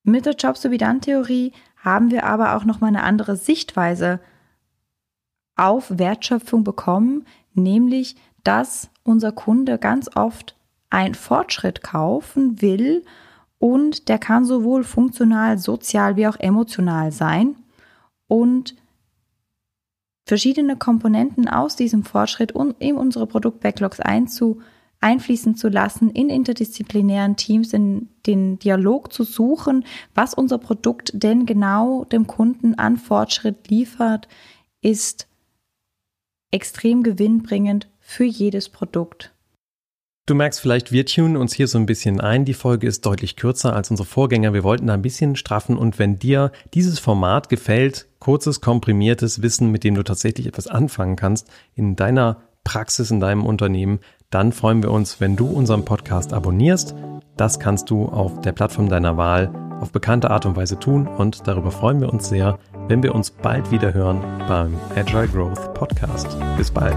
Mit 0.08 0.24
der 0.24 0.34
Jobs 0.34 0.62
to 0.62 0.70
be 0.70 0.78
done 0.78 1.00
Theorie 1.00 1.52
haben 1.76 2.10
wir 2.10 2.24
aber 2.24 2.56
auch 2.56 2.64
noch 2.64 2.80
mal 2.80 2.86
eine 2.86 3.02
andere 3.02 3.36
Sichtweise 3.36 4.20
auf 5.54 5.98
Wertschöpfung 5.98 6.64
bekommen, 6.64 7.26
nämlich 7.52 8.16
dass 8.42 8.88
unser 9.02 9.32
Kunde 9.32 9.76
ganz 9.78 10.08
oft 10.16 10.56
einen 10.88 11.14
Fortschritt 11.14 11.82
kaufen 11.82 12.62
will 12.62 13.04
und 13.58 14.08
der 14.08 14.18
kann 14.18 14.46
sowohl 14.46 14.82
funktional, 14.82 15.58
sozial 15.58 16.16
wie 16.16 16.26
auch 16.26 16.40
emotional 16.40 17.12
sein 17.12 17.56
und 18.28 18.76
verschiedene 20.24 20.76
Komponenten 20.76 21.48
aus 21.48 21.76
diesem 21.76 22.04
Fortschritt 22.04 22.54
in 22.78 22.96
unsere 22.96 23.26
Produktbacklogs 23.26 24.00
einzu, 24.00 24.62
einfließen 25.00 25.54
zu 25.54 25.68
lassen, 25.68 26.10
in 26.10 26.28
interdisziplinären 26.28 27.36
Teams 27.36 27.72
in 27.72 28.08
den 28.26 28.58
Dialog 28.58 29.12
zu 29.12 29.24
suchen, 29.24 29.84
was 30.14 30.34
unser 30.34 30.58
Produkt 30.58 31.10
denn 31.14 31.46
genau 31.46 32.04
dem 32.04 32.26
Kunden 32.26 32.74
an 32.74 32.96
Fortschritt 32.96 33.68
liefert, 33.68 34.28
ist 34.80 35.28
extrem 36.50 37.02
gewinnbringend 37.02 37.88
für 38.00 38.24
jedes 38.24 38.68
Produkt. 38.68 39.32
Du 40.26 40.34
merkst 40.34 40.60
vielleicht, 40.60 40.92
wir 40.92 41.06
tunen 41.06 41.38
uns 41.38 41.54
hier 41.54 41.68
so 41.68 41.78
ein 41.78 41.86
bisschen 41.86 42.20
ein. 42.20 42.44
Die 42.44 42.52
Folge 42.52 42.86
ist 42.86 43.06
deutlich 43.06 43.36
kürzer 43.36 43.74
als 43.74 43.90
unsere 43.90 44.06
Vorgänger. 44.06 44.52
Wir 44.52 44.62
wollten 44.62 44.86
da 44.86 44.92
ein 44.92 45.00
bisschen 45.00 45.36
straffen 45.36 45.78
und 45.78 45.98
wenn 45.98 46.18
dir 46.18 46.52
dieses 46.74 46.98
Format 46.98 47.48
gefällt, 47.48 48.08
kurzes, 48.18 48.60
komprimiertes 48.60 49.40
Wissen, 49.40 49.70
mit 49.70 49.84
dem 49.84 49.94
du 49.94 50.02
tatsächlich 50.02 50.46
etwas 50.46 50.66
anfangen 50.66 51.16
kannst 51.16 51.48
in 51.74 51.96
deiner 51.96 52.42
Praxis, 52.62 53.10
in 53.10 53.20
deinem 53.20 53.46
Unternehmen, 53.46 54.00
dann 54.30 54.52
freuen 54.52 54.82
wir 54.82 54.90
uns, 54.90 55.20
wenn 55.20 55.36
du 55.36 55.46
unseren 55.46 55.84
Podcast 55.84 56.32
abonnierst. 56.32 56.94
Das 57.36 57.58
kannst 57.58 57.90
du 57.90 58.06
auf 58.06 58.40
der 58.40 58.52
Plattform 58.52 58.88
deiner 58.88 59.16
Wahl 59.16 59.50
auf 59.80 59.92
bekannte 59.92 60.30
Art 60.30 60.44
und 60.44 60.56
Weise 60.56 60.78
tun 60.78 61.06
und 61.06 61.46
darüber 61.46 61.70
freuen 61.70 62.00
wir 62.00 62.12
uns 62.12 62.28
sehr, 62.28 62.58
wenn 62.88 63.02
wir 63.02 63.14
uns 63.14 63.30
bald 63.30 63.70
wieder 63.70 63.94
hören 63.94 64.20
beim 64.48 64.74
Agile 64.96 65.28
Growth 65.28 65.72
Podcast. 65.74 66.36
Bis 66.56 66.70
bald. 66.70 66.96